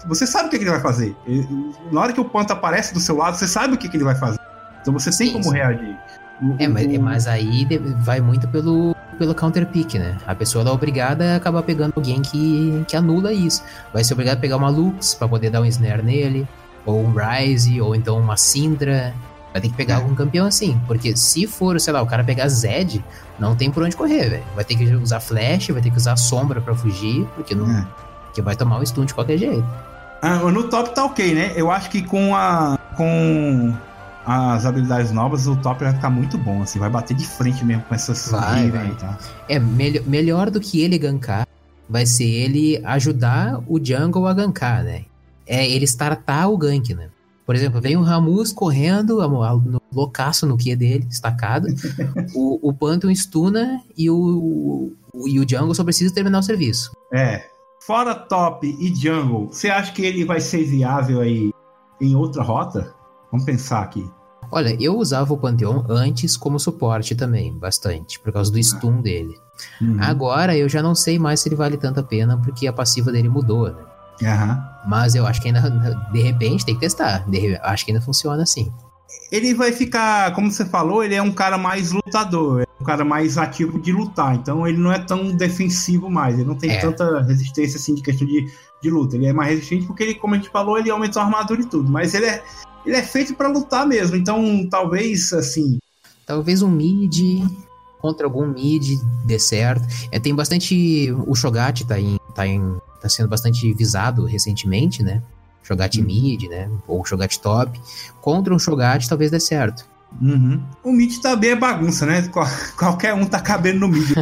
[0.06, 1.14] Você sabe o que, que ele vai fazer.
[1.26, 1.46] Ele,
[1.92, 4.04] na hora que o ponto aparece do seu lado, você sabe o que, que ele
[4.04, 4.40] vai fazer.
[4.80, 5.52] Então você tem sim, como sim.
[5.52, 5.96] reagir.
[6.58, 7.66] É, mas, mas aí
[7.98, 10.16] vai muito pelo, pelo counter pick, né?
[10.26, 13.62] A pessoa é obrigada a acabar pegando alguém que, que anula isso.
[13.92, 16.46] Vai ser obrigado a pegar uma Lux para poder dar um snare nele,
[16.84, 19.14] ou um Rise, ou então uma Syndra.
[19.52, 19.96] Vai ter que pegar é.
[19.98, 23.04] algum campeão assim, porque se for, sei lá, o cara pegar Zed,
[23.38, 24.44] não tem por onde correr, velho.
[24.54, 27.86] Vai ter que usar flash, vai ter que usar sombra para fugir, porque não, é.
[28.26, 29.64] porque vai tomar um stun de qualquer jeito.
[30.20, 31.52] Ah, no top tá ok, né?
[31.54, 33.74] Eu acho que com a com
[34.26, 37.82] as habilidades novas, o top vai ficar muito bom, assim, vai bater de frente mesmo
[37.84, 38.90] com essas vai, vai.
[38.94, 39.18] Tá?
[39.48, 41.46] É, me melhor do que ele gankar
[41.88, 45.04] vai ser ele ajudar o jungle a gankar, né?
[45.46, 47.10] É ele startar o gank, né?
[47.44, 51.68] Por exemplo, vem o Ramus correndo no loucaço no Q dele, estacado.
[52.34, 56.92] o, o Pantheon stuna e o, o, e o Jungle só precisa terminar o serviço.
[57.12, 57.44] É.
[57.80, 61.50] Fora top e Jungle, você acha que ele vai ser viável aí
[62.00, 62.94] em outra rota?
[63.34, 64.08] Vamos pensar aqui.
[64.48, 69.36] Olha, eu usava o Pantheon antes como suporte também, bastante, por causa do stun dele.
[69.80, 69.96] Uhum.
[70.00, 73.28] Agora eu já não sei mais se ele vale tanta pena, porque a passiva dele
[73.28, 73.82] mudou, né?
[74.22, 74.88] Uhum.
[74.88, 75.60] Mas eu acho que ainda,
[76.12, 77.28] de repente, tem que testar.
[77.28, 78.72] De, acho que ainda funciona assim.
[79.32, 83.04] Ele vai ficar, como você falou, ele é um cara mais lutador, é um cara
[83.04, 84.36] mais ativo de lutar.
[84.36, 86.78] Então ele não é tão defensivo mais, ele não tem é.
[86.78, 88.48] tanta resistência assim de questão de,
[88.84, 89.16] de luta.
[89.16, 91.66] Ele é mais resistente porque ele, como a gente falou, ele aumentou a armadura e
[91.66, 91.90] tudo.
[91.90, 92.44] Mas ele é,
[92.84, 94.16] ele é feito para lutar mesmo.
[94.16, 95.78] Então, talvez assim.
[96.26, 97.42] Talvez um mid
[98.00, 99.86] contra algum mid dê certo.
[100.12, 101.10] É, tem bastante.
[101.26, 105.22] O Shogat tá, em, tá, em, tá sendo bastante visado recentemente, né?
[105.62, 106.04] Shogat hum.
[106.04, 106.70] mid, né?
[106.86, 107.80] Ou Shogat top.
[108.20, 109.86] Contra um Shogat talvez dê certo.
[110.20, 110.62] Uhum.
[110.84, 112.22] O mid também é bagunça, né?
[112.28, 114.14] Qual, qualquer um tá cabendo no mid.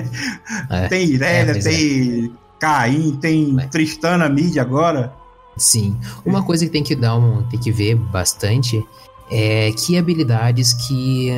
[0.70, 2.47] é, tem Irelia, é, tem é.
[2.58, 3.66] Caim, tem é.
[3.66, 5.12] Tristana mid agora.
[5.56, 5.96] Sim.
[6.24, 8.84] Uma coisa que tem que dar um, tem que ver bastante
[9.30, 11.30] é que habilidades que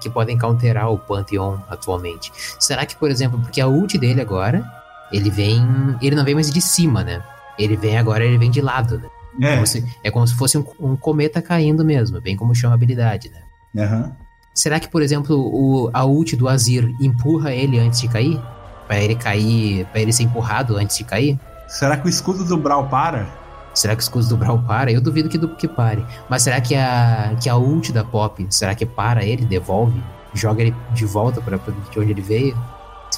[0.00, 2.30] que podem counterar o Pantheon atualmente.
[2.60, 4.62] Será que, por exemplo, porque a ult dele agora,
[5.10, 5.64] ele vem.
[6.02, 7.22] Ele não vem mais de cima, né?
[7.58, 9.08] Ele vem agora, ele vem de lado, né?
[9.40, 9.54] É.
[9.54, 12.76] Como se- é como se fosse um, um cometa caindo mesmo, bem como chama a
[12.76, 13.82] habilidade, né?
[13.84, 14.12] Aham.
[14.54, 18.40] Será que, por exemplo, o, a ult do Azir empurra ele antes de cair?
[18.86, 21.38] Pra ele cair, para ele ser empurrado antes de cair?
[21.66, 23.26] Será que o escudo do Brawl para?
[23.74, 24.90] Será que o escudo do Brawl para?
[24.92, 26.04] Eu duvido que, do, que pare.
[26.28, 30.00] Mas será que a, que a ult da Pop, será que para ele, devolve,
[30.32, 32.56] joga ele de volta para de onde ele veio?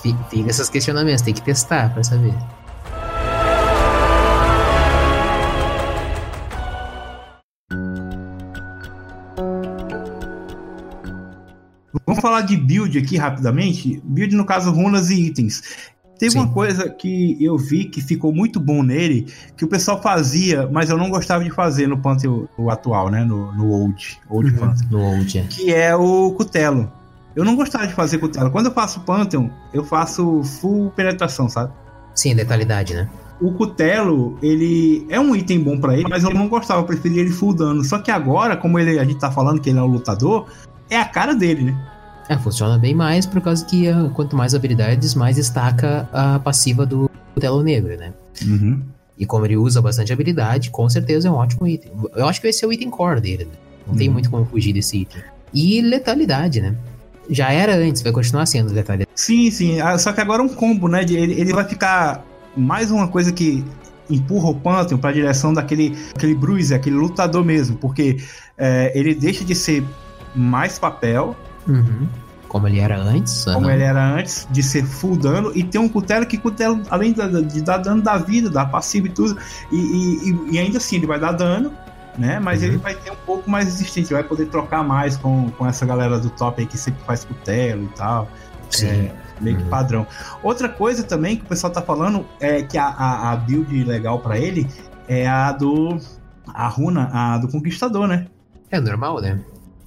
[0.03, 2.35] Fi- Fica esses questionamentos, tem que testar pra saber.
[12.19, 14.03] Vamos falar de build aqui rapidamente.
[14.05, 15.62] Build, no caso, runas e itens.
[16.19, 16.41] Teve Sim.
[16.41, 20.91] uma coisa que eu vi que ficou muito bom nele, que o pessoal fazia, mas
[20.91, 23.25] eu não gostava de fazer no Pantheon atual, né?
[23.25, 24.89] No, no Old, Old Pantheon.
[24.91, 25.43] No ult, é.
[25.45, 26.91] Que é o cutelo.
[27.37, 28.51] Eu não gostava de fazer cutelo.
[28.51, 31.73] Quando eu faço Pantheon, eu faço full penetração, sabe?
[32.16, 33.09] Sim, letalidade, né?
[33.41, 37.21] O cutelo, ele é um item bom pra ele, mas eu não gostava, eu preferia
[37.21, 37.85] ele full dano.
[37.85, 40.49] Só que agora, como ele, a gente tá falando que ele é um lutador,
[40.91, 41.98] é a cara dele, né?
[42.29, 46.85] É, funciona bem mais por causa que ah, quanto mais habilidades, mais destaca a passiva
[46.85, 47.11] do
[47.41, 48.12] Telo Negro, né?
[48.47, 48.83] Uhum.
[49.18, 51.91] E como ele usa bastante habilidade, com certeza é um ótimo item.
[52.14, 53.53] Eu acho que esse é o item core dele, né?
[53.87, 54.12] Não tem Uhum.
[54.14, 55.22] muito como fugir desse item.
[55.53, 56.74] E letalidade, né?
[57.31, 59.09] Já era antes, vai continuar sendo letalidade.
[59.14, 59.81] Sim, sim.
[59.81, 61.03] Ah, Só que agora é um combo, né?
[61.03, 62.24] Ele, ele vai ficar
[62.57, 63.64] mais uma coisa que
[64.11, 67.76] empurra o Pantheon pra direção daquele aquele bruiser, aquele lutador mesmo.
[67.76, 68.18] Porque
[68.57, 69.83] é, ele deixa de ser
[70.35, 71.35] mais papel,
[71.69, 72.09] Uhum.
[72.49, 73.45] Como ele era antes.
[73.45, 77.12] como ele era antes, de ser full dano, e tem um cutelo que cutelo, além
[77.12, 79.37] da- de dar dano da vida, dar passivo e tudo,
[79.71, 81.71] e, e- e- ainda assim ele vai dar dano,
[82.16, 82.41] né?
[82.41, 82.69] Mas Uhum.
[82.69, 86.19] ele vai ter um pouco mais resistente, vai poder trocar mais com, com essa galera
[86.19, 88.27] do top aí que sempre faz cutelo e tal.
[88.71, 88.87] Sim.
[88.87, 89.12] É,
[89.43, 89.69] meio que Uhum.
[89.69, 90.07] padrão.
[90.43, 94.19] Outra coisa também que o pessoal tá falando é que a, a, a build legal
[94.21, 94.66] pra ele
[95.07, 95.99] é a do.
[96.55, 98.27] A runa, a do Conquistador, né?
[98.71, 99.39] É normal, né?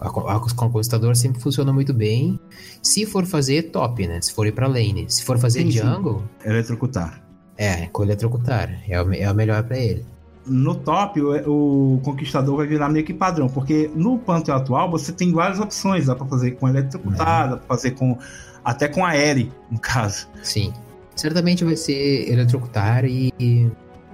[0.01, 2.39] A, co- a Conquistador sempre funciona muito bem.
[2.81, 4.19] Se for fazer, top, né?
[4.21, 5.05] Se for ir pra lane.
[5.07, 5.77] Se for fazer Sim, sim.
[5.77, 7.21] jungle, Eletrocutar.
[7.57, 8.81] é, com eletrocutar.
[8.89, 10.03] É o, é o melhor pra ele.
[10.45, 15.11] No top, o, o Conquistador vai virar meio que padrão, porque no Pantheon atual você
[15.11, 18.17] tem várias opções, dá pra fazer com eletrocutar, dá pra fazer com.
[18.65, 20.27] até com aéreo, no caso.
[20.41, 20.73] Sim.
[21.15, 23.31] Certamente vai ser eletrocutar e,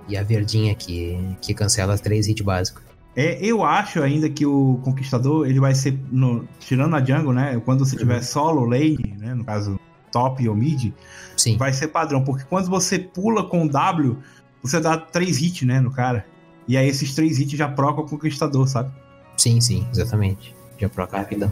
[0.10, 2.84] e a verdinha que, que cancela as três hits básicos.
[3.20, 7.60] É, eu acho ainda que o Conquistador ele vai ser, no- tirando a jungle, né?
[7.66, 9.34] Quando você tiver solo lane, né?
[9.34, 9.80] No caso
[10.12, 10.94] top ou mid,
[11.36, 11.58] Sim.
[11.58, 14.18] vai ser padrão, porque quando você pula com o W,
[14.62, 16.26] você dá três hits, né, no cara.
[16.68, 18.92] E aí esses três hits já proca o Conquistador, sabe?
[19.36, 20.56] Sim, sim, exatamente.
[20.78, 21.52] Já proca rapidão.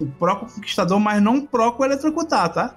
[0.00, 2.74] O proca o Conquistador, mas não proca o Eletrocutar, tá?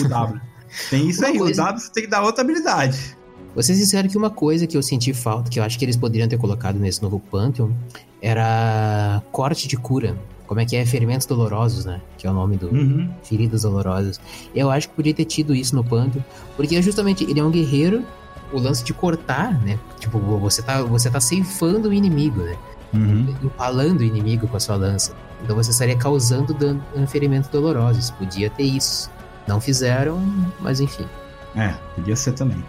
[0.00, 0.40] O W.
[0.88, 3.16] Tem isso aí, coisa- o W você tem que dar outra habilidade.
[3.54, 5.96] Vou ser sincero que uma coisa que eu senti falta, que eu acho que eles
[5.96, 7.70] poderiam ter colocado nesse novo Pantheon,
[8.20, 10.16] era corte de cura.
[10.46, 10.84] Como é que é?
[10.84, 12.00] Ferimentos dolorosos, né?
[12.18, 13.08] Que é o nome do, Uhum.
[13.22, 14.20] feridas dolorosas.
[14.54, 16.22] Eu acho que podia ter tido isso no Pantheon,
[16.56, 18.04] porque justamente ele é um guerreiro,
[18.52, 19.78] o lance de cortar, né?
[19.98, 22.56] Tipo, você tá, você tá ceifando o inimigo, né?
[22.92, 23.34] Uhum.
[23.42, 25.12] Empalando o inimigo com a sua lança.
[25.42, 28.10] Então você estaria causando dano, ferimentos dolorosos.
[28.10, 29.10] Podia ter isso.
[29.48, 30.20] Não fizeram,
[30.60, 31.04] mas enfim.
[31.56, 32.62] É, podia ser também.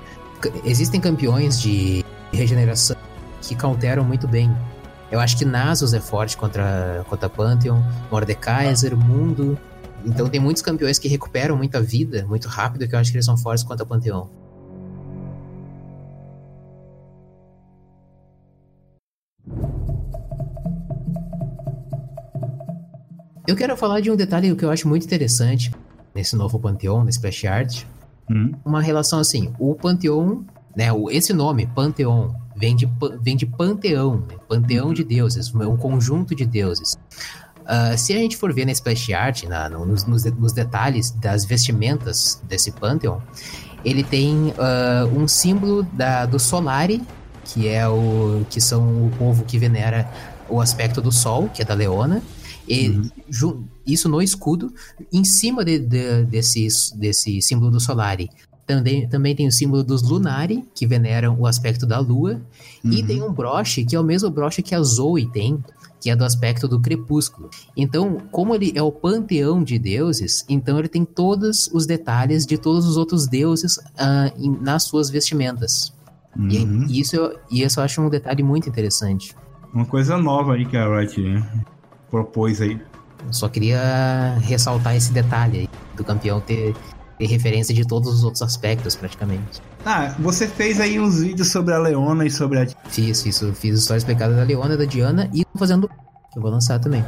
[0.63, 2.95] Existem campeões de regeneração
[3.41, 4.55] que counteram muito bem.
[5.11, 7.81] Eu acho que Nasus é forte contra, contra Pantheon,
[8.11, 9.57] Mordekaiser, Mundo.
[10.05, 13.25] Então tem muitos campeões que recuperam muita vida muito rápido que eu acho que eles
[13.25, 14.27] são fortes contra Pantheon.
[23.47, 25.71] Eu quero falar de um detalhe que eu acho muito interessante
[26.15, 27.85] nesse novo Pantheon, nesse Splash Art,
[28.29, 28.53] Uhum.
[28.65, 29.53] uma relação assim.
[29.59, 30.43] O Panteão,
[30.75, 30.87] né?
[31.11, 32.89] Esse nome, Panteão, vem de,
[33.21, 34.35] vem de panteão, né?
[34.47, 36.97] panteão de deuses, um conjunto de deuses.
[37.65, 40.53] Ah, se a gente for ver na splash art, na- no- nos, nos de- nos
[40.53, 43.21] detalhes das vestimentas desse panteão,
[43.83, 47.01] ele tem ah, um símbolo da, do Solari,
[47.43, 50.09] que é o que são o povo que venera
[50.49, 52.21] o aspecto do sol, que é da Leona.
[52.67, 53.63] E Uhum.
[53.85, 54.73] isso no escudo,
[55.11, 58.29] em cima de, de- desse, desse símbolo do Solari.
[58.65, 62.41] Também, também tem o símbolo dos Lunari, que veneram o aspecto da lua.
[62.83, 63.05] E Uhum.
[63.07, 65.63] tem um broche, que é o mesmo broche que a Zoe tem,
[66.01, 67.49] que é do aspecto do crepúsculo.
[67.77, 72.57] Então, como ele é o panteão de deuses, então ele tem todos os detalhes de
[72.57, 75.93] todos os outros deuses ah, em- nas suas vestimentas.
[76.49, 76.85] E, Uhum.
[76.89, 79.35] e isso, eu- e isso eu acho um detalhe muito interessante.
[79.73, 81.47] Uma coisa nova aí que a Riot né,
[82.09, 82.79] propôs aí.
[83.25, 86.75] Eu só queria ressaltar esse detalhe aí, do campeão ter,
[87.17, 89.61] ter referência de todos os outros aspectos, praticamente.
[89.85, 92.67] Ah, você fez aí uns vídeos sobre a Leona e sobre a.
[92.89, 95.87] Fiz, fiz, fiz história explicada da Leona, da Diana e fazendo.
[95.87, 97.03] Que eu vou lançar também.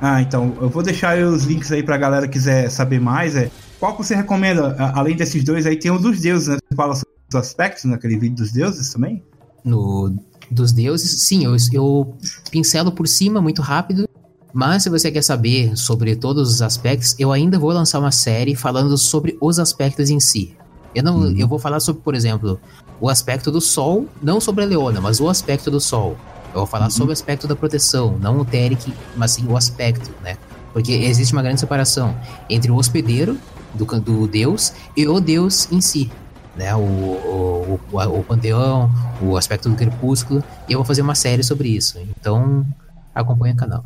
[0.00, 3.36] Ah, então, eu vou deixar os links aí pra galera que quiser saber mais.
[3.36, 4.74] É, qual que você recomenda?
[4.94, 6.56] Além desses dois aí, tem o dos deuses, né?
[6.56, 9.22] Você fala sobre os aspectos naquele vídeo dos deuses também?
[9.62, 10.16] No
[10.50, 12.14] dos deuses, sim, eu, eu
[12.50, 14.08] pincelo por cima muito rápido.
[14.52, 18.54] Mas se você quer saber sobre todos os aspectos, eu ainda vou lançar uma série
[18.56, 20.56] falando sobre os aspectos em si.
[20.94, 21.36] Eu não, Uhum.
[21.38, 22.58] eu vou falar sobre, por exemplo,
[23.00, 26.16] o aspecto do Sol, não sobre a Leona, mas o aspecto do Sol.
[26.52, 26.90] Eu vou falar Uhum.
[26.90, 30.36] sobre o aspecto da proteção, não o Teric, mas sim o aspecto, né?
[30.72, 32.14] Porque existe uma grande separação
[32.48, 33.38] entre o hospedeiro
[33.74, 36.10] do, do deus e o deus em si,
[36.56, 36.74] né?
[36.74, 38.90] O, o, o, o panteão,
[39.22, 41.98] o aspecto do crepúsculo, e eu vou fazer uma série sobre isso.
[42.20, 42.66] Então,
[43.14, 43.84] acompanha o canal.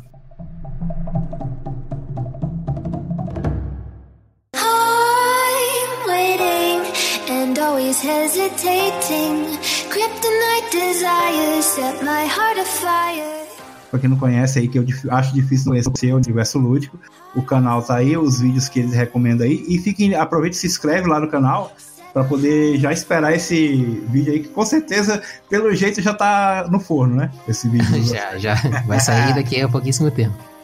[7.65, 9.57] Always hesitating.
[9.89, 13.45] Kryptonite desires set my heart afire.
[13.89, 16.99] Pra quem não conhece aí, que eu acho difícil conhecer o universo lúdico,
[17.35, 19.63] o canal tá aí, os vídeos que eles recomendam aí.
[19.67, 21.73] E fiquem, aproveite e se inscreve lá no canal
[22.13, 23.75] pra poder já esperar esse
[24.09, 27.31] vídeo aí, que com certeza, pelo jeito, já tá no forno, né?
[27.47, 27.87] Esse vídeo.
[28.03, 28.55] já, já
[28.85, 30.54] vai sair daqui a pouquíssimo tempo.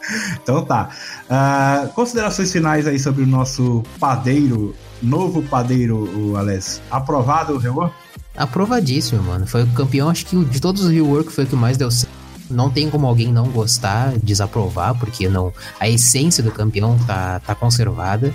[0.42, 0.90] Então tá.
[1.28, 6.82] Ah, considerações finais aí sobre o nosso padeiro, novo padeiro, o Alex.
[6.90, 7.94] Aprovado o rework?
[8.36, 9.46] Aprovadíssimo, mano.
[9.46, 12.12] Foi o campeão, acho que de todos os rework foi o que mais deu certo.
[12.50, 17.54] Não tem como alguém não gostar, desaprovar, porque não a essência do campeão tá, tá
[17.54, 18.32] conservada.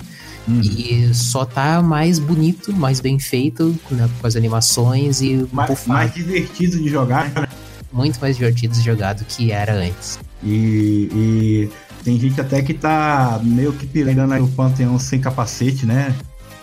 [0.50, 6.14] E só tá mais bonito, mais bem feito, né, com as animações e mais, mais
[6.14, 7.30] divertido de jogar.
[7.32, 7.48] né?
[7.92, 10.18] muito mais divertido de jogar do que era antes.
[10.44, 11.70] E, e
[12.04, 16.14] tem gente até que tá meio que pegando aí o Panteão sem capacete, né?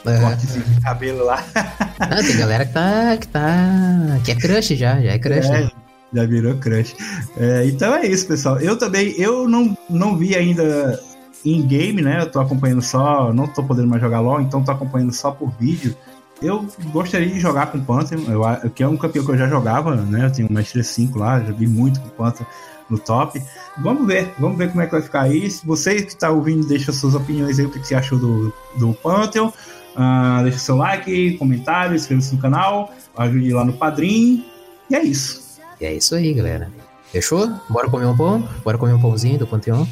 [0.06, 0.20] É.
[0.20, 1.42] Cortezinho de cabelo lá.
[1.96, 4.18] Ah, tem galera que tá, que tá.
[4.24, 5.46] que é crush já, já é crush.
[5.46, 5.70] É, né?
[6.12, 6.94] já virou crush.
[7.36, 8.58] É, então é isso, pessoal.
[8.58, 11.00] Eu também, eu não, não vi ainda
[11.44, 12.20] em game, né?
[12.20, 15.52] Eu tô acompanhando só, não tô podendo mais jogar LOL, então tô acompanhando só por
[15.58, 15.96] vídeo.
[16.42, 19.46] Eu gostaria de jogar com o Pantheon, eu, que é um campeão que eu já
[19.46, 20.26] jogava, né?
[20.26, 22.46] Eu tenho uma Maestria 5 lá, joguei muito com o Pantheon
[22.88, 23.42] no top.
[23.78, 25.28] Vamos ver, vamos ver como é que vai ficar.
[25.30, 28.52] Se você que tá ouvindo, deixa suas opiniões aí, o que que você achou do,
[28.76, 29.50] do Pantheon.
[29.96, 34.44] Ah, deixa seu like, comentário, inscreva-se no canal, ajude lá no Padrim.
[34.90, 35.60] E é isso.
[35.80, 36.70] E é isso aí, galera.
[37.12, 37.48] Fechou?
[37.68, 38.48] Bora comer um pão?
[38.64, 39.86] Bora comer um pãozinho do Panteão?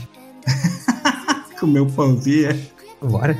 [1.61, 2.59] Comer o pãozinho, é.
[3.01, 3.39] Bora.